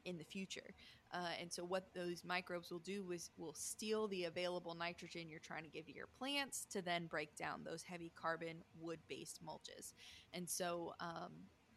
[0.05, 0.74] in the future.
[1.12, 5.38] Uh, and so what those microbes will do is will steal the available nitrogen you're
[5.38, 9.92] trying to give to your plants to then break down those heavy carbon wood-based mulches.
[10.32, 11.32] And so um,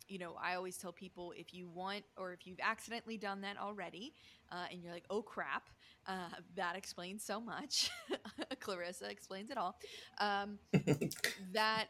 [0.07, 3.57] you know, I always tell people if you want or if you've accidentally done that
[3.57, 4.13] already,
[4.51, 5.69] uh, and you're like, oh crap,
[6.07, 7.89] uh, that explains so much.
[8.59, 9.77] Clarissa explains it all.
[10.19, 10.59] Um,
[11.53, 11.87] that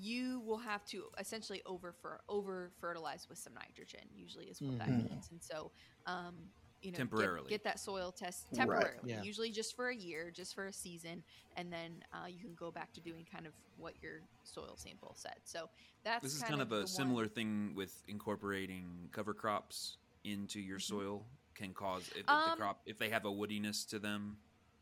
[0.00, 1.94] you will have to essentially over
[2.28, 4.00] over fertilize with some nitrogen.
[4.14, 5.10] Usually is what that Mhm.
[5.10, 5.30] means.
[5.30, 5.72] And so,
[6.06, 6.34] um,
[6.80, 7.48] you know, Temporarily.
[7.48, 8.58] get, that soil test Right.
[8.58, 9.10] temporarily.
[9.10, 9.22] Yeah.
[9.22, 11.24] Usually just for a year, just for a season,
[11.56, 15.14] and then uh, you can go back to doing kind of what your soil sample
[15.16, 15.40] said.
[15.44, 15.68] So
[16.04, 19.96] that's This is kind kind of the a one- similar thing with incorporating cover crops
[20.24, 20.82] into your Mhm.
[20.82, 24.40] soil can cause if, if Um, the crop if they have a woodiness to them.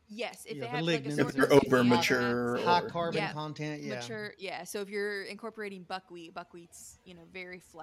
[0.09, 3.21] Yes, if Yeah, they the have like a If they're over mature High or- carbon
[3.21, 3.33] Yeah.
[3.33, 3.83] content.
[3.83, 3.95] Yeah.
[3.95, 7.81] mature yeah so if you're incorporating buckwheat buckwheat's you know very fle-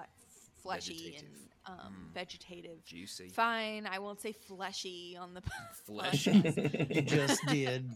[0.61, 1.29] fleshy Vegetative.
[1.67, 2.13] and um, Mm.
[2.13, 3.29] vegetative Juicy.
[3.29, 5.41] fine i won't say fleshy on the
[5.85, 6.31] Fleshy.
[6.89, 7.89] You just did.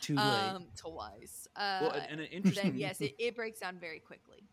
[0.00, 0.22] Too late.
[0.22, 3.98] um twice uh well, and, and an interesting then yes it, it breaks down very
[3.98, 4.44] quickly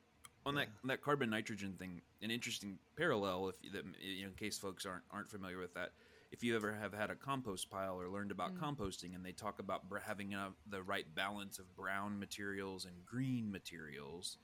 [0.45, 4.57] on that that carbon nitrogen thing, an interesting parallel if that, you know, in case
[4.57, 5.91] folks aren't aren't familiar with that.
[6.31, 8.59] If you ever have had a compost pile or learned about Mm.
[8.59, 13.51] composting, and they talk about having a, the right balance of brown materials and green
[13.51, 14.37] materials,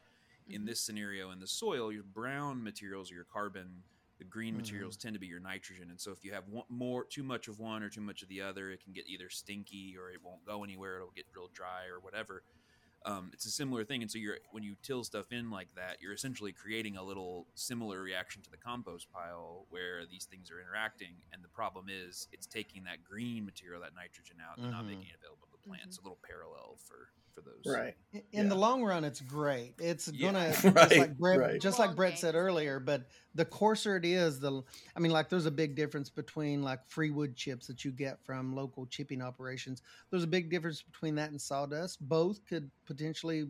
[0.49, 0.65] in Mhm.
[0.65, 3.83] this scenario in the soil, your brown materials are your carbon.
[4.17, 4.57] The green Mhm.
[4.57, 7.47] materials tend to be your nitrogen, and so if you have one, more too much
[7.47, 10.21] of one or too much of the other, it can get either stinky or it
[10.21, 10.97] won't go anywhere.
[10.97, 12.43] It'll get real dry or whatever
[13.05, 15.97] um, it's a similar thing and so you're when you till stuff in like that
[16.01, 20.59] you're essentially creating a little similar reaction to the compost pile where these things are
[20.59, 24.83] interacting and the problem is it's taking that green material that nitrogen out and not
[24.83, 24.87] Mhm.
[24.87, 25.87] making it available to the plant Mhm.
[25.87, 27.93] it's a little parallel for for those right.
[28.13, 30.31] In- in the long run it's great it's Yeah.
[30.31, 31.61] gonna just like brett right.
[31.61, 33.03] just like brett said earlier but
[33.35, 34.61] the coarser it is the
[34.95, 38.17] i mean like there's a big difference between like free wood chips that you get
[38.25, 43.47] from local chipping operations there's a big difference between that and sawdust both could potentially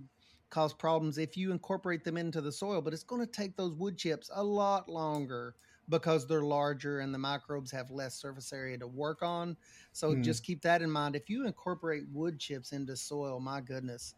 [0.50, 3.74] cause problems if you incorporate them into the soil but it's going to take those
[3.74, 5.56] wood chips a lot longer
[5.90, 9.56] because they're larger and the microbes have less surface area to work on
[9.92, 10.16] so Hmm.
[10.16, 14.16] just keep that in mind if you incorporate wood chips into soil my goodness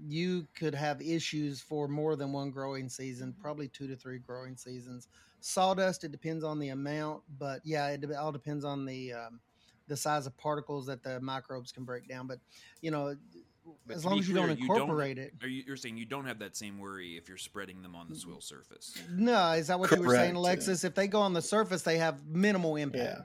[0.00, 4.56] you could have issues for more than one growing season, probably two to three growing
[4.56, 5.08] seasons.
[5.40, 9.40] Sawdust, it depends on the amount, but yeah, it all depends on the um,
[9.88, 12.26] the size of particles that the microbes can break down.
[12.28, 12.40] But
[12.80, 13.16] you know,
[13.86, 15.34] But as long as you clear, don't you don't- incorporate it.
[15.42, 18.08] Are you, you're saying you don't have that same worry if you're spreading them on
[18.08, 18.94] the soil surface?
[19.10, 20.38] No, is that what you were saying, Correct, yeah.
[20.40, 20.84] Alexis?
[20.84, 23.24] If they go on the surface, they have minimal impact Yeah.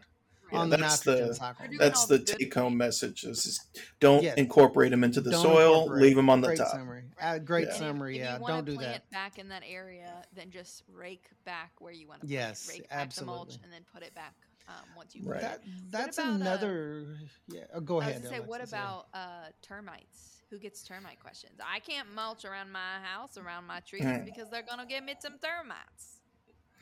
[0.51, 0.59] Right.
[0.61, 1.65] on the that's nitrogen the- cycle.
[1.79, 3.23] That's the the take home message.
[3.23, 4.37] Is just don't Yes.
[4.37, 5.85] incorporate them into the Don't soil.
[5.87, 6.71] Leave them on the great top.
[6.71, 7.03] summary.
[7.19, 7.65] Uh, great Yeah.
[7.67, 8.15] And if- summary.
[8.17, 9.09] if, yeah, you don't do plant that.
[9.11, 12.79] back in that area, then just rake back where you want to Yes, plant.
[12.81, 13.63] Rake back the mulch absolutely.
[13.63, 14.35] and then put it back
[14.67, 15.39] um, once you Right.
[15.41, 17.17] plant That, that's about, uh, another.
[17.49, 18.21] yeah, oh, go I ahead.
[18.21, 18.79] was gonna say, what Alexis, yeah.
[18.83, 20.32] about uh, termites?
[20.53, 21.53] Who gets termite questions?
[21.67, 24.23] I can't mulch around my house, around my trees, Mm.
[24.23, 26.19] because they're gonna give me some termites.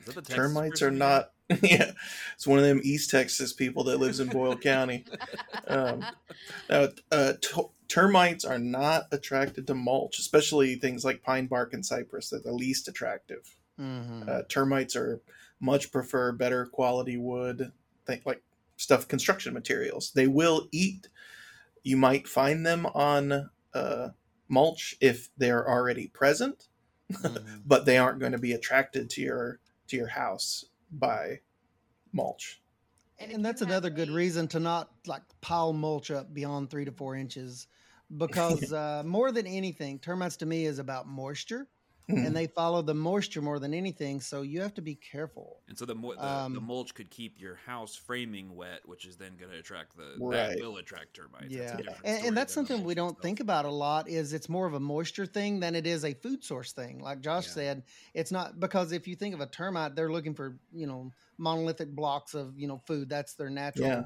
[0.06, 1.32] Is that the Termites are not.
[1.62, 1.92] yeah,
[2.34, 5.06] it's one of them East Texas people that lives in Boyle County.
[5.68, 6.04] Um,
[6.68, 11.86] now, uh, t- termites are not attracted to mulch, especially things like pine bark and
[11.86, 12.28] cypress.
[12.28, 13.56] They're the least attractive.
[13.80, 14.28] Mhm.
[14.28, 15.22] Uh, termites are
[15.60, 17.72] much prefer better quality wood,
[18.04, 18.42] think like
[18.76, 20.10] stuff construction materials.
[20.12, 21.08] They will eat.
[21.84, 24.10] You might find them on uh,
[24.48, 26.68] mulch if they're already present,
[27.12, 27.62] Mhm.
[27.66, 31.40] but they aren't going to be attracted to your to your house by
[32.12, 32.62] mulch.
[33.18, 36.92] And and that's another good reason to not like pile mulch up beyond three to
[36.92, 37.66] four inches
[38.16, 41.68] because uh, more than anything termites to me is about moisture
[42.12, 42.26] Mhm.
[42.26, 45.78] and they follow the moisture more than anything so you have to be careful And
[45.78, 49.16] so the, mo- the, the Um, mulch could keep your house framing wet, which is
[49.16, 50.56] then going to attract the Right.
[50.58, 51.56] that will attract termites.
[51.56, 53.22] That's a yeah different and, and that's something we don't itself.
[53.22, 56.14] think about a lot is it's more of a moisture thing than it is a
[56.14, 57.52] food source thing like josh Yeah.
[57.52, 57.82] said
[58.14, 61.90] it's not because if you think of a termite they're looking for you know monolithic
[61.94, 64.02] blocks of you know food that's their natural Yeah.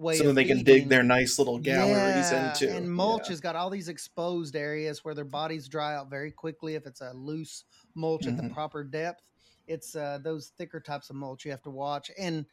[0.00, 2.68] Way so of they can dig their nice little galleries Yeah, into.
[2.76, 3.32] And mulch Yeah.
[3.32, 7.00] has got all these exposed areas where their bodies dry out very quickly if it's
[7.02, 8.54] a loose mulch at the Mhm.
[8.54, 9.30] proper depth.
[9.66, 12.10] It's uh, those thicker types of mulch you have to watch.
[12.18, 12.46] And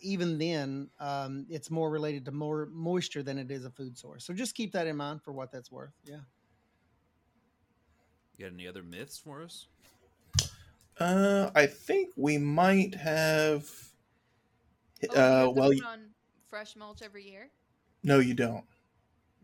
[0.00, 4.24] even then, um, it's more related to more moisture than it is a food source.
[4.26, 5.94] So just keep that in mind for what that's worth.
[6.04, 6.22] Yeah.
[8.34, 9.68] You got any other myths for us?
[10.98, 13.70] Uh, I think we might have.
[15.08, 16.09] Oh, you Uh, have to well, put on
[16.50, 17.48] fresh mulch every year.
[18.02, 18.64] no, you don't.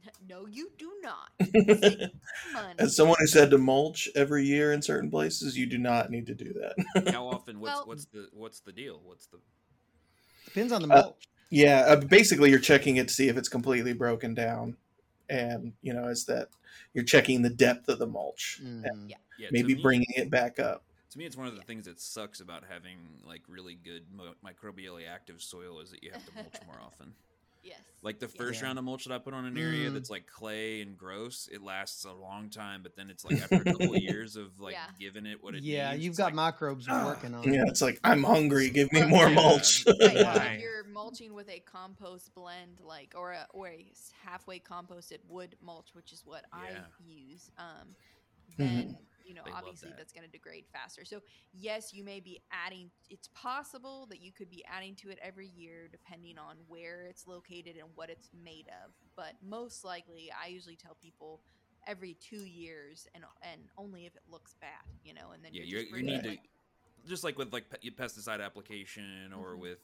[0.28, 1.30] no, you do not.
[2.78, 6.26] As someone who's had to mulch every year in certain places, you do not need
[6.26, 7.12] to do that.
[7.12, 7.60] How often?
[7.60, 9.00] What's Well- what's the what's the deal?
[9.04, 9.38] What's the
[10.44, 11.28] Depends on the Uh, mulch.
[11.50, 14.76] yeah, uh, basically, you're checking it to see if it's completely broken down,
[15.28, 16.48] and you know, is that
[16.94, 19.10] you're checking the depth of the mulch, and Mhm.
[19.10, 19.16] Yeah.
[19.38, 19.46] yeah?
[19.48, 20.84] to maybe me- bringing it back up.
[21.16, 24.34] To me, it's one of the things that sucks about having like really good mo-
[24.44, 27.14] microbially active soil is that you have to mulch more often.
[27.62, 27.78] yes.
[28.02, 28.66] Like the first Yeah.
[28.66, 29.94] round of mulch that I put on an area Mm.
[29.94, 32.82] that's like clay and gross, it lasts a long time.
[32.82, 34.88] But then it's like after a couple of years of like Yeah.
[35.00, 37.68] giving it what it Yeah, needs, you've got like, microbes "Ah." working on Yeah, it.
[37.68, 38.68] it's like I'm hungry.
[38.68, 39.86] Give me more mulch.
[39.86, 39.96] Right,
[40.56, 43.86] if you're mulching with a compost blend, like or a or a
[44.22, 46.58] halfway composted wood mulch, which is what Yeah.
[46.60, 47.96] I use, um,
[48.58, 49.98] then you know They obviously that.
[49.98, 51.04] that's going to degrade faster.
[51.04, 51.20] So
[51.52, 52.90] yes, you may be adding.
[53.10, 57.26] It's possible that you could be adding to it every year, depending on where it's
[57.26, 58.92] located and what it's made of.
[59.16, 61.40] But most likely, I usually tell people
[61.86, 64.70] every two years, and and only if it looks bad,
[65.04, 65.32] you know.
[65.34, 66.36] And then yeah, you're you you need to
[67.08, 67.64] just like with like
[67.98, 69.60] pesticide application or Mhm.
[69.60, 69.78] with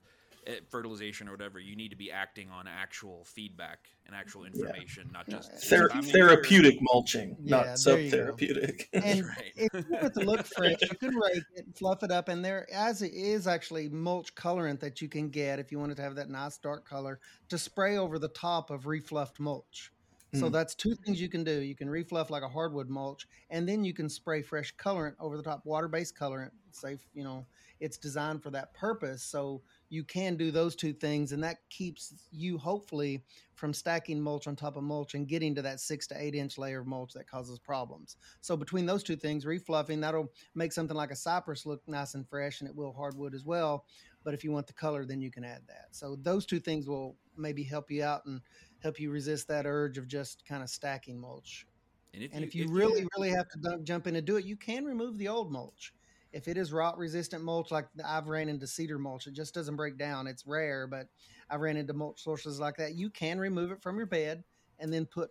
[0.70, 4.58] fertilization or whatever, you need to be acting on actual feedback and actual Mm-hmm.
[4.58, 4.66] Yeah.
[4.66, 8.88] information, not just Ther- I'm here- therapeutic mulching, Yeah, not there sub-therapeutic.
[8.92, 9.52] And right.
[9.56, 12.28] if you want it to look fresh, you can rake it, and fluff it up,
[12.28, 15.96] and there as it is actually mulch colorant that you can get if you wanted
[15.98, 19.92] to have that nice dark color to spray over the top of refluffed mulch.
[20.34, 20.52] So Mm.
[20.52, 21.60] that's two things you can do.
[21.60, 25.36] You can refluff like a hardwood mulch, and then you can spray fresh colorant over
[25.36, 26.52] the top, water-based colorant.
[26.70, 27.44] Safe, you know,
[27.80, 29.22] it's designed for that purpose.
[29.22, 29.60] So
[29.92, 33.22] you can do those two things, and that keeps you hopefully
[33.54, 36.56] from stacking mulch on top of mulch and getting to that six to eight inch
[36.56, 38.16] layer of mulch that causes problems.
[38.40, 42.26] So between those two things, refluffing that'll make something like a cypress look nice and
[42.26, 43.84] fresh, and it will hardwood as well.
[44.24, 45.88] But if you want the color, then you can add that.
[45.90, 48.40] So those two things will maybe help you out and
[48.78, 51.66] help you resist that urge of just kind of stacking mulch.
[52.14, 54.46] and if And you, if you really, really have to jump in and do it,
[54.46, 55.92] you can remove the old mulch.
[56.32, 59.76] If it is rot resistant mulch, like I've ran into cedar mulch, it just doesn't
[59.76, 60.26] break down.
[60.26, 61.08] It's rare, but
[61.50, 62.94] I've ran into mulch sources like that.
[62.94, 64.44] You can remove it from your bed
[64.78, 65.30] and then put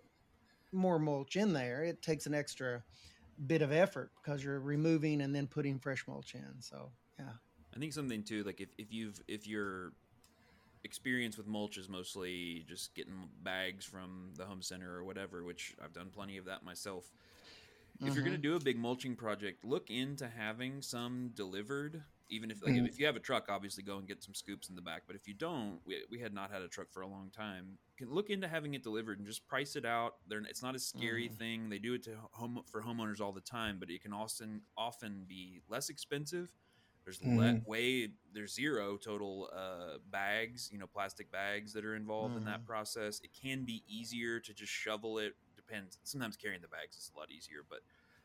[0.71, 1.83] more mulch in there.
[1.83, 2.83] It takes an extra
[3.47, 6.61] bit of effort because you're removing and then putting fresh mulch in.
[6.61, 7.33] So, yeah.
[7.75, 9.93] I think something too, like if, if you've if your
[10.83, 15.75] experience with mulch is mostly just getting bags from the home center or whatever, which
[15.83, 17.11] I've done plenty of that myself.
[18.01, 22.49] If you're going to do a big mulching project, look into having some delivered Even
[22.49, 22.87] if like Mhm.
[22.87, 25.03] if you have a truck, obviously go and get some scoops in the back.
[25.05, 27.77] But if you don't, we, we had not had a truck for a long time.
[27.97, 30.15] Can look into having it delivered and just price it out.
[30.29, 31.37] They're, it's not a scary Mhm.
[31.37, 31.69] thing.
[31.69, 35.25] They do it to home for homeowners all the time, but it can often often
[35.27, 36.53] be less expensive.
[37.03, 37.65] There's le- Mhm.
[37.67, 42.61] way there's zero total uh, bags, you know, plastic bags that are involved in that
[42.61, 42.65] Mhm.
[42.65, 43.19] process.
[43.19, 45.35] It can be easier to just shovel it.
[45.71, 45.97] Depends.
[46.03, 47.79] Sometimes carrying the bags is a lot easier, but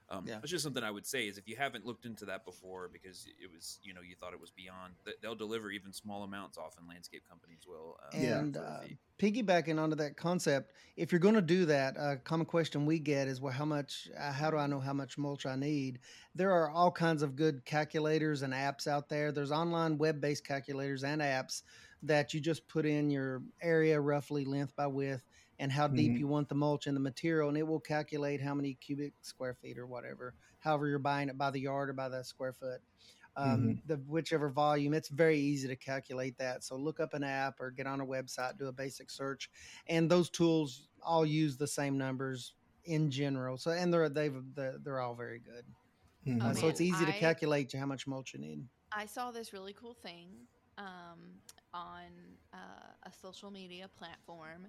[0.08, 0.38] um, Yeah.
[0.38, 3.26] it's just something I would say is if you haven't looked into that before because
[3.42, 6.58] it was you know you thought it was beyond, they'll deliver even small amounts.
[6.58, 7.98] Often landscape companies will.
[8.04, 8.80] Um, And uh,
[9.18, 13.28] piggybacking onto that concept, if you're going to do that, a common question we get
[13.28, 16.00] is, well, how much, uh, how do I know how much mulch I need?
[16.34, 19.32] There are all kinds of good calculators and apps out there.
[19.32, 21.62] There's online web based calculators and apps
[22.02, 25.24] that you just put in your area roughly length by width
[25.58, 26.18] and how deep Mhm.
[26.18, 29.54] you want the mulch and the material, and it will calculate how many cubic square
[29.54, 32.80] feet or whatever, however you're buying it by the yard or by the square foot
[33.38, 34.94] um, the whichever volume.
[34.94, 36.64] It's very easy to calculate that.
[36.64, 39.50] So look up an app or get on a website, do a basic search,
[39.88, 42.54] and those tools all use the same numbers
[42.86, 43.58] in general.
[43.58, 45.66] So and they're they've they're, they're all very good.
[46.40, 48.66] Uh, Oh, so it's man, easy to I- calculate how much mulch you need.
[48.92, 50.28] I saw this really cool thing
[50.78, 51.38] um,
[51.74, 52.06] on
[52.54, 52.56] uh,
[53.02, 54.66] a social media platform.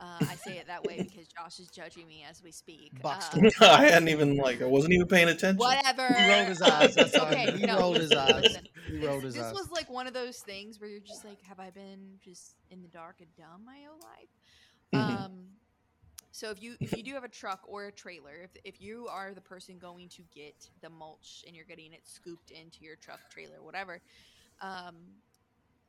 [0.00, 2.92] Uh, I say it that way because Josh is judging me as we speak.
[3.02, 5.56] Boxed Uh, I hadn't even like I wasn't even paying attention.
[5.56, 6.06] whatever.
[6.14, 6.96] He rolled his eyes.
[6.98, 7.32] I saw him.
[7.32, 8.42] okay, He no, rolled his eyes.
[8.42, 8.68] listen.
[8.86, 9.52] He This, rolled his this eyes.
[9.52, 12.82] was like one of those things where you're just like, have I been just in
[12.82, 14.28] the dark and dumb my whole life?
[14.92, 15.24] Mhm.
[15.26, 15.32] Um,
[16.30, 19.08] so if you if you do have a truck or a trailer, if if you
[19.10, 22.96] are the person going to get the mulch and you're getting it scooped into your
[22.96, 24.00] truck, trailer, whatever,
[24.60, 24.94] um,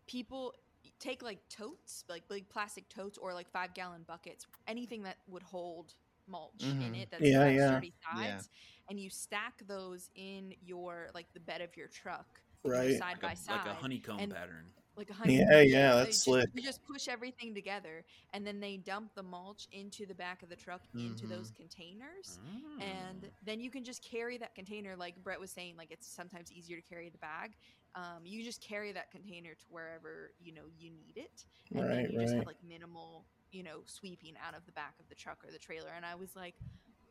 [0.07, 0.53] people
[0.99, 5.43] take like totes, like big plastic totes or like five gallon buckets, anything that would
[5.43, 5.93] hold
[6.27, 7.01] mulch in Mhm.
[7.01, 7.67] it that's Yeah, yeah.
[7.71, 8.41] sturdy Yeah.
[8.89, 12.97] and you stack those in your like the bed of your truck, Right.
[12.99, 14.73] side like by a, side, like a honeycomb and- pattern.
[14.95, 15.37] like a honey.
[15.37, 16.49] Yeah, yeah, they that's just, slick.
[16.53, 18.03] You just push everything together,
[18.33, 21.29] and then they dump the mulch into the back of the truck into Mhm.
[21.29, 22.81] those containers, Mm.
[22.81, 24.97] and then you can just carry that container.
[24.97, 27.55] Like Brett was saying, like it's sometimes easier to carry the bag.
[27.95, 31.97] Um, you just carry that container to wherever you know you need it, and then
[31.97, 35.15] Right, you just have like minimal, you know, sweeping out of the back of the
[35.15, 35.89] truck or the trailer.
[35.95, 36.55] And I was like,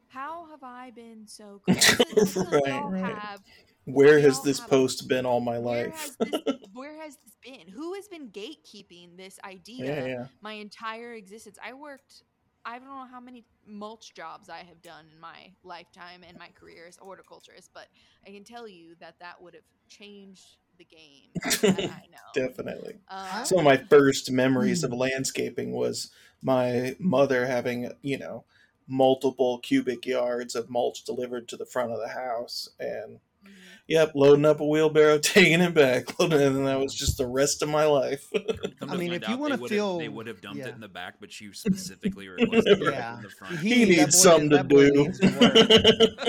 [0.09, 1.61] how have I been so?
[1.66, 1.76] Cool?
[1.76, 3.41] I feel like- I feel like we Right, have
[3.85, 5.95] Where has this post been all my where life?
[5.97, 6.41] has this
[6.72, 7.68] where has this been?
[7.68, 10.26] Who has been gatekeeping this idea yeah, yeah.
[10.41, 11.59] my entire existence?
[11.64, 12.22] I worked
[12.64, 16.49] I don't know how many mulch jobs I have done in my lifetime and my
[16.49, 17.87] career as a horticulturist, but
[18.26, 21.31] I can tell you that that would have changed the game.
[21.91, 22.18] I know.
[22.35, 22.97] Definitely.
[23.09, 24.93] Um, Some of my first memories Hmm.
[24.93, 26.11] of landscaping was
[26.43, 28.45] my mother having, you know,
[28.87, 33.20] multiple cubic yards of mulch delivered to the front of the house and.
[33.49, 33.84] Mm-hmm.
[33.88, 37.26] yep, loading up a wheelbarrow, taking it back, loading it, and that was just the
[37.26, 38.28] rest of my life.
[38.82, 40.68] I mean, find if you wanna they would've- feel- they would have dumped yeah.
[40.68, 43.59] it in the back, but you specifically requested it in the front.
[43.59, 45.12] He that boy needs something to do.
[45.12, 46.28] to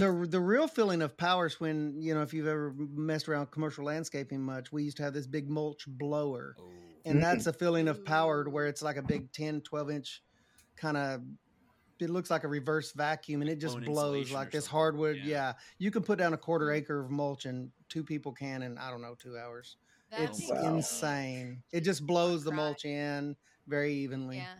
[0.00, 3.40] the the real feeling of power is when you know if you've ever messed around
[3.40, 6.64] with commercial landscaping much we used to have this big mulch blower Oh.
[7.04, 7.48] and that's mm.
[7.48, 10.22] a feeling of power to where it's like a big 10 12 inch
[10.76, 11.20] kind of
[12.00, 15.24] it looks like a reverse vacuum and it just blows like this something, hardwood yeah.
[15.26, 15.52] yeah.
[15.78, 18.90] you can put down a quarter acre of mulch and two people can in i
[18.90, 19.76] don't know two hours
[20.10, 20.76] That's it's Wow.
[20.76, 23.36] insane it just blows the mulch in
[23.66, 24.54] very evenly Yeah.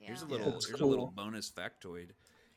[0.00, 2.10] Here's a little That's here's a little bonus factoid.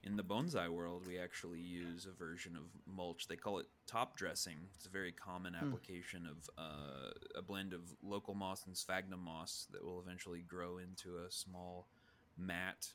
[0.05, 3.27] In the bonsai world, we actually use a version of mulch.
[3.27, 4.57] They call it top dressing.
[4.75, 5.65] It's a very common Hmm.
[5.67, 10.77] application of uh, a blend of local moss and sphagnum moss that will eventually grow
[10.77, 11.87] into a small
[12.37, 12.93] mat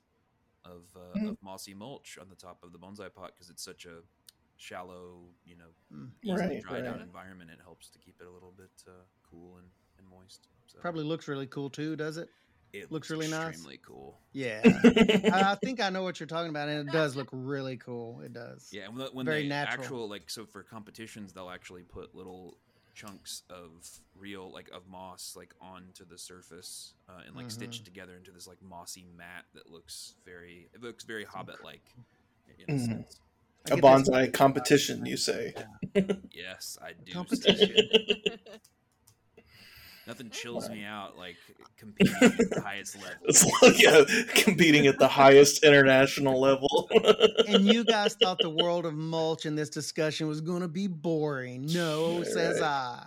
[0.69, 1.31] of, uh, Mhm.
[1.31, 4.03] of mossy mulch on the top of the bonsai pot because it's such a
[4.57, 6.11] shallow, you know, Mm.
[6.23, 7.03] easily Right, dried out right.
[7.03, 7.51] environment.
[7.51, 10.49] It helps to keep it a little bit uh, cool and, and moist.
[10.67, 12.29] So probably looks really cool too does it
[12.75, 13.49] it looks really nice.
[13.49, 14.21] extremely cool.
[14.35, 14.63] yeah
[15.33, 18.21] I, I think i know what you're talking about and it does look really cool
[18.21, 19.85] it does Yeah, when, when Very they natural.
[19.85, 22.59] actual like so for competitions, they'll actually put little
[22.99, 27.53] chunks of real like of moss like onto the surface uh, and like Mhm.
[27.53, 31.83] stitched together into this like mossy mat that looks very it looks very hobbit like
[32.59, 32.79] in a Mhm.
[32.79, 33.21] sense.
[33.67, 35.55] I a bonsai competition, you say?
[36.33, 37.13] Yes, I do.
[37.15, 37.77] Competition.
[40.09, 40.13] it.
[40.13, 41.37] Nothing chills me out like
[41.77, 43.19] competing at the highest level.
[43.63, 44.05] Like yeah,
[44.35, 46.89] competing at the highest international level.
[47.47, 50.87] and you guys thought the world of mulch in this discussion was going to be
[50.87, 51.67] boring.
[51.67, 52.67] No, Right, says right.
[52.69, 53.07] I.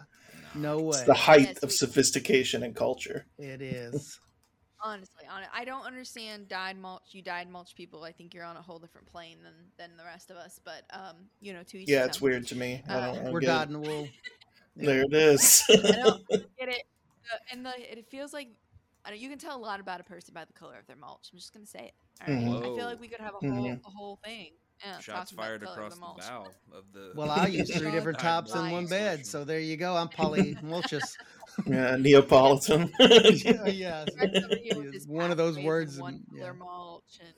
[0.54, 0.90] No way.
[0.90, 3.26] it's the height Yes, of sophistication and culture.
[3.40, 4.20] It is.
[4.84, 7.04] Honestly, on I don't understand dyed mulch.
[7.12, 8.04] You dyed mulch people.
[8.04, 10.60] I think you're on a whole different plane than than the rest of us.
[10.66, 12.30] But um, you know, to each Yeah, it's own.
[12.30, 12.82] weird to me.
[12.90, 13.52] I Uh, don't, I don't We're get it.
[13.54, 14.08] dyed in the wool.
[14.76, 15.64] There it is.
[15.70, 16.84] I don't get it.
[17.24, 18.50] The, and the it feels like
[19.06, 20.96] I don't, you can tell a lot about a person by the color of their
[20.96, 21.30] mulch.
[21.32, 21.94] I'm just gonna say it.
[22.28, 22.44] All right?
[22.46, 22.60] Mhm.
[22.74, 23.80] I feel like we could have a whole Mhm.
[23.86, 24.52] a whole thing.
[24.84, 26.22] Yeah, Shots fired the color of across the mulch.
[26.28, 26.48] bow
[26.78, 27.12] of the.
[27.16, 29.26] Well, I use three different Diamond tops in one bed, solution.
[29.26, 29.96] so there you go.
[29.96, 31.04] I'm polymulchous.
[31.68, 32.92] yeah, Neapolitan.
[33.00, 34.06] yeah, yeah.
[34.20, 36.00] Rex over here with It's his one of those pathways and words.
[36.00, 36.52] One and- color yeah.
[36.54, 37.34] mulch and.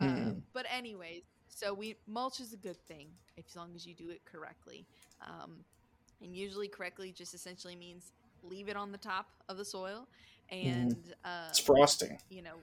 [0.00, 0.42] Uh, Mhm.
[0.52, 4.24] But anyways, so we mulch is a good thing as long as you do it
[4.24, 4.86] correctly.
[5.20, 5.64] Um,
[6.22, 8.10] and usually correctly just essentially means
[8.42, 10.08] leave it on the top of the soil
[10.50, 11.48] and uh, Mm-hmm.
[11.50, 12.18] it's frosting.
[12.28, 12.56] you know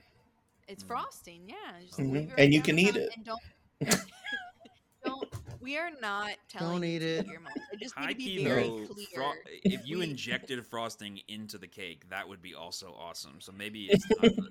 [0.68, 0.88] it's Mhm.
[0.88, 2.12] frosting yeah just Mhm.
[2.12, 3.10] leave it And you can eat it.
[3.16, 3.40] and don't
[5.04, 5.28] don't
[5.60, 7.26] we are not telling Don't you eat to it.
[7.26, 7.54] your mulch.
[7.72, 9.32] I just need High to be key very though, clear fro-
[9.64, 13.40] if you injected frosting into the cake, that would be also awesome.
[13.40, 14.50] So maybe it's not the,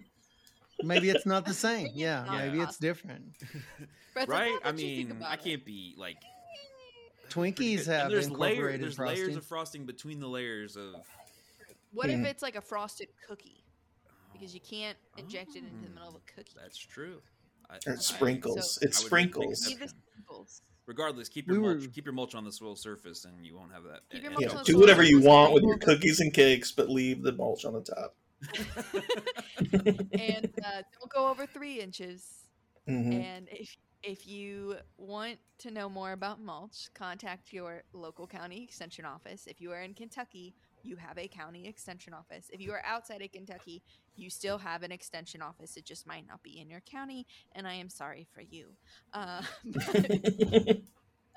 [0.82, 1.84] Maybe it's not the same.
[1.86, 3.36] Maybe Yeah, maybe it's different.
[4.14, 4.60] Brett's like, right.
[4.64, 6.37] I don't you think mean, I can't be like pretty
[7.30, 7.56] Twinkies
[7.86, 7.88] good.
[7.88, 9.24] And have there's layer, there's frosting.
[9.24, 10.96] layers of frosting between the layers of.
[11.92, 12.26] what if Mhm.
[12.26, 13.64] it's like a frosted cookie
[14.34, 17.22] because you can't inject it into the middle of a cookie That's true.
[17.70, 18.76] I, Or I- sprinkles.
[18.76, 19.68] So- it's I would make an sprinkles.
[19.68, 20.04] Leave the exception.
[20.12, 20.62] sprinkles.
[20.86, 23.56] Regardless, keep your We mulch, were- keep your mulch on the soil surface, and you
[23.58, 24.04] won't have that.
[24.10, 26.34] Keep your and- mulch Yeah, on do the whatever you want with your cookies and
[26.34, 28.16] cakes, but leave the mulch on the top.
[30.14, 32.46] and uh, don't go over three inches.
[32.88, 33.14] Mhm.
[33.22, 39.06] And if if you want to know more about mulch, contact your local county extension
[39.06, 39.48] office.
[39.48, 42.50] If you are in Kentucky, you have a county extension office.
[42.52, 43.84] If you are outside of Kentucky,
[44.16, 45.78] you still have an extension office.
[45.78, 48.68] It just might not be in your county, and I am sorry for you.
[49.14, 50.12] Uh, but,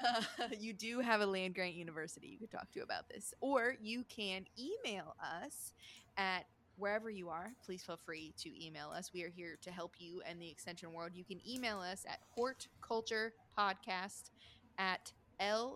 [0.07, 0.23] uh,
[0.59, 4.05] you do have a land grant university you could talk to about this, or you
[4.09, 5.73] can email us
[6.17, 6.47] at
[6.81, 7.53] wherever you are.
[7.65, 9.13] Please feel free to email us.
[9.13, 11.13] We are here to help you and the extension world.
[11.15, 14.31] You can email us at hortculturepodcast
[14.79, 15.73] at l.uky.edu.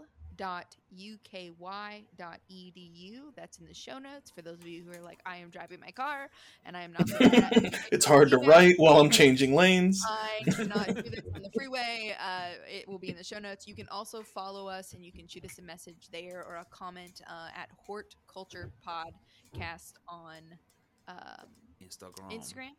[3.36, 5.80] That's in the show notes for those of you who are like, I am driving
[5.80, 6.30] my car
[6.64, 7.05] and I am not.
[7.92, 10.02] it's hard to write while I'm changing lanes.
[10.09, 12.16] I cannot do this on the freeway.
[12.18, 13.66] Uh, it will be in the show notes.
[13.66, 16.64] You can also follow us and you can shoot us a message there or a
[16.70, 20.42] comment uh, at Horticulture Podcast on
[21.09, 21.46] um,
[21.82, 22.30] Instagram.
[22.30, 22.74] Instagram.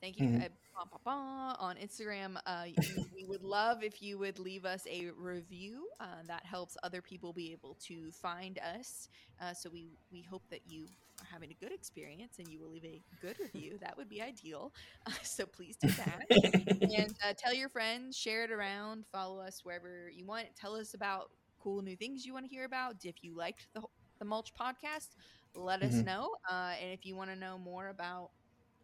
[0.00, 0.28] Thank you.
[0.28, 0.44] Mhm.
[0.44, 2.66] Uh, bah, bah, bah, on Instagram, uh,
[3.14, 5.88] we would love if you would leave us a review.
[6.00, 9.08] Uh, that helps other people be able to find us.
[9.40, 10.88] Uh, so we we hope that you
[11.20, 13.78] are having a good experience and you will leave a good review.
[13.80, 14.72] That would be ideal.
[15.06, 19.60] Uh, so please do that and uh, tell your friends, share it around, follow us
[19.64, 20.46] wherever you want.
[20.56, 23.04] Tell us about cool new things you want to hear about.
[23.04, 23.82] If you liked the
[24.18, 25.16] the Mulch podcast,
[25.54, 26.04] let us Mhm.
[26.04, 26.36] know.
[26.50, 28.32] Uh, and if you want to know more about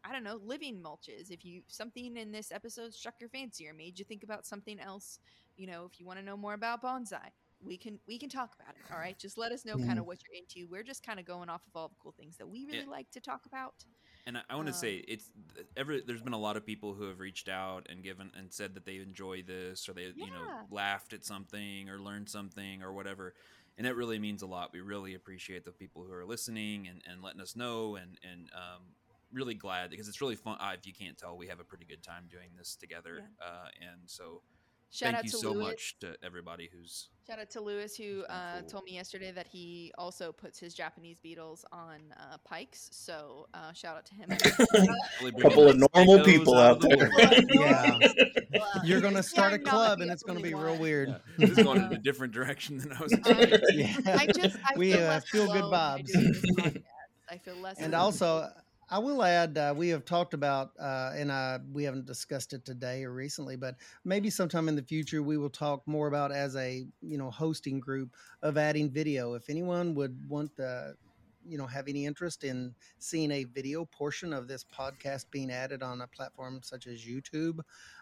[0.06, 1.30] I don't know, living mulches.
[1.30, 4.78] If you something in this episode struck your fancy or made you think about something
[4.78, 5.18] else,
[5.56, 7.30] you know, if you want to know more about bonsai,
[7.60, 8.84] we can we can talk about it.
[8.92, 10.70] All right, just let us know kind of what you're into.
[10.70, 12.90] We're just kind of going off of all the cool things that we really Yeah.
[12.90, 13.84] like to talk about.
[14.26, 15.30] And I, I want to Um, say it's
[15.76, 16.00] ever.
[16.00, 18.84] There's been a lot of people who have reached out and given and said that
[18.84, 23.34] they enjoy this or they you know laughed at something or learned something or whatever,
[23.76, 24.70] and it really means a lot.
[24.72, 28.50] We really appreciate the people who are listening and, and letting us know and and
[28.54, 28.82] um,
[29.32, 30.56] really glad because it's really fun.
[30.60, 33.68] Uh, if you can't tell, we have a pretty good time doing this together, uh,
[33.80, 34.42] and so
[34.94, 35.64] Shout thank out you to so Louis.
[35.64, 38.68] much to everybody who's Shout out to Lewis who uh, cool.
[38.68, 42.90] told me yesterday that he also puts his Japanese beetles on uh, pikes.
[42.92, 44.30] So uh, shout out to him.
[45.26, 47.42] a couple of normal people out out of the there.
[47.48, 47.98] Yeah.
[48.60, 51.08] Uh, You're gonna start a I'm club, and it's gonna only be real weird.
[51.08, 53.60] Yeah, this is going in a different direction than I was expecting.
[53.74, 53.96] Yeah.
[54.06, 56.12] I just I we feel, uh, feel good alone vibes.
[56.12, 56.84] doing.
[57.28, 57.78] I feel less.
[57.78, 58.04] and alone.
[58.04, 58.48] also
[58.90, 61.30] i will add uh, we have talked about uh, and
[61.72, 65.50] we haven't discussed it today or recently but maybe sometime in the future we will
[65.50, 68.10] talk more about as a you know hosting group
[68.42, 69.34] of adding video.
[69.34, 70.90] If anyone would want uh,
[71.46, 75.82] you know have any interest in seeing a video portion of this podcast being added
[75.82, 77.58] on a platform such as youtube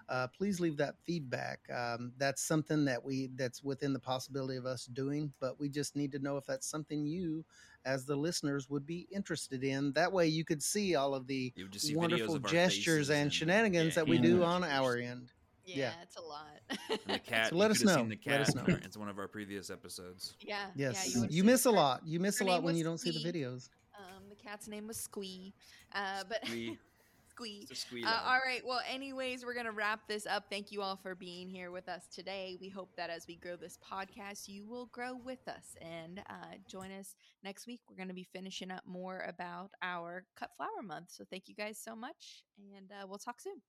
[0.09, 1.61] uh, please leave that feedback.
[1.75, 5.97] Um, that's something that we that's within the possibility of us doing but we just
[5.97, 7.45] need to know if that's something you
[7.85, 11.53] as the listeners would be interested in that way you could see all of the
[11.57, 14.43] You would just see videos wonderful of gestures faces and shenanigans yeah, that we do
[14.43, 15.33] on our end
[15.65, 15.93] yeah, yeah.
[16.03, 16.49] it's a lot.
[16.91, 17.51] And the cat.
[17.51, 17.95] So let us know.
[17.95, 18.41] Seen the Let cat.
[18.41, 18.63] us know.
[18.63, 20.35] our- It's one of our previous episodes.
[20.41, 20.67] yeah.
[20.75, 22.83] yes Yeah, you, would've seen miss a lot you miss her a lot when you
[22.83, 25.55] don't see the videos Um, the cat's name was Squee.
[25.95, 26.79] Uh, but Squee.
[27.35, 27.61] Squee.
[27.63, 28.05] It's a squeeze.
[28.07, 28.63] Uh, all right.
[28.65, 30.45] Well, anyways, we're going to wrap this up.
[30.51, 32.57] Thank you all for being here with us today.
[32.61, 36.57] We hope that as we grow this podcast, you will grow with us and uh,
[36.69, 37.81] join us next week.
[37.89, 41.11] We're going to be finishing up more about our Cut Flower Month.
[41.11, 42.45] So thank you guys so much,
[42.77, 43.61] and uh, we'll talk soon.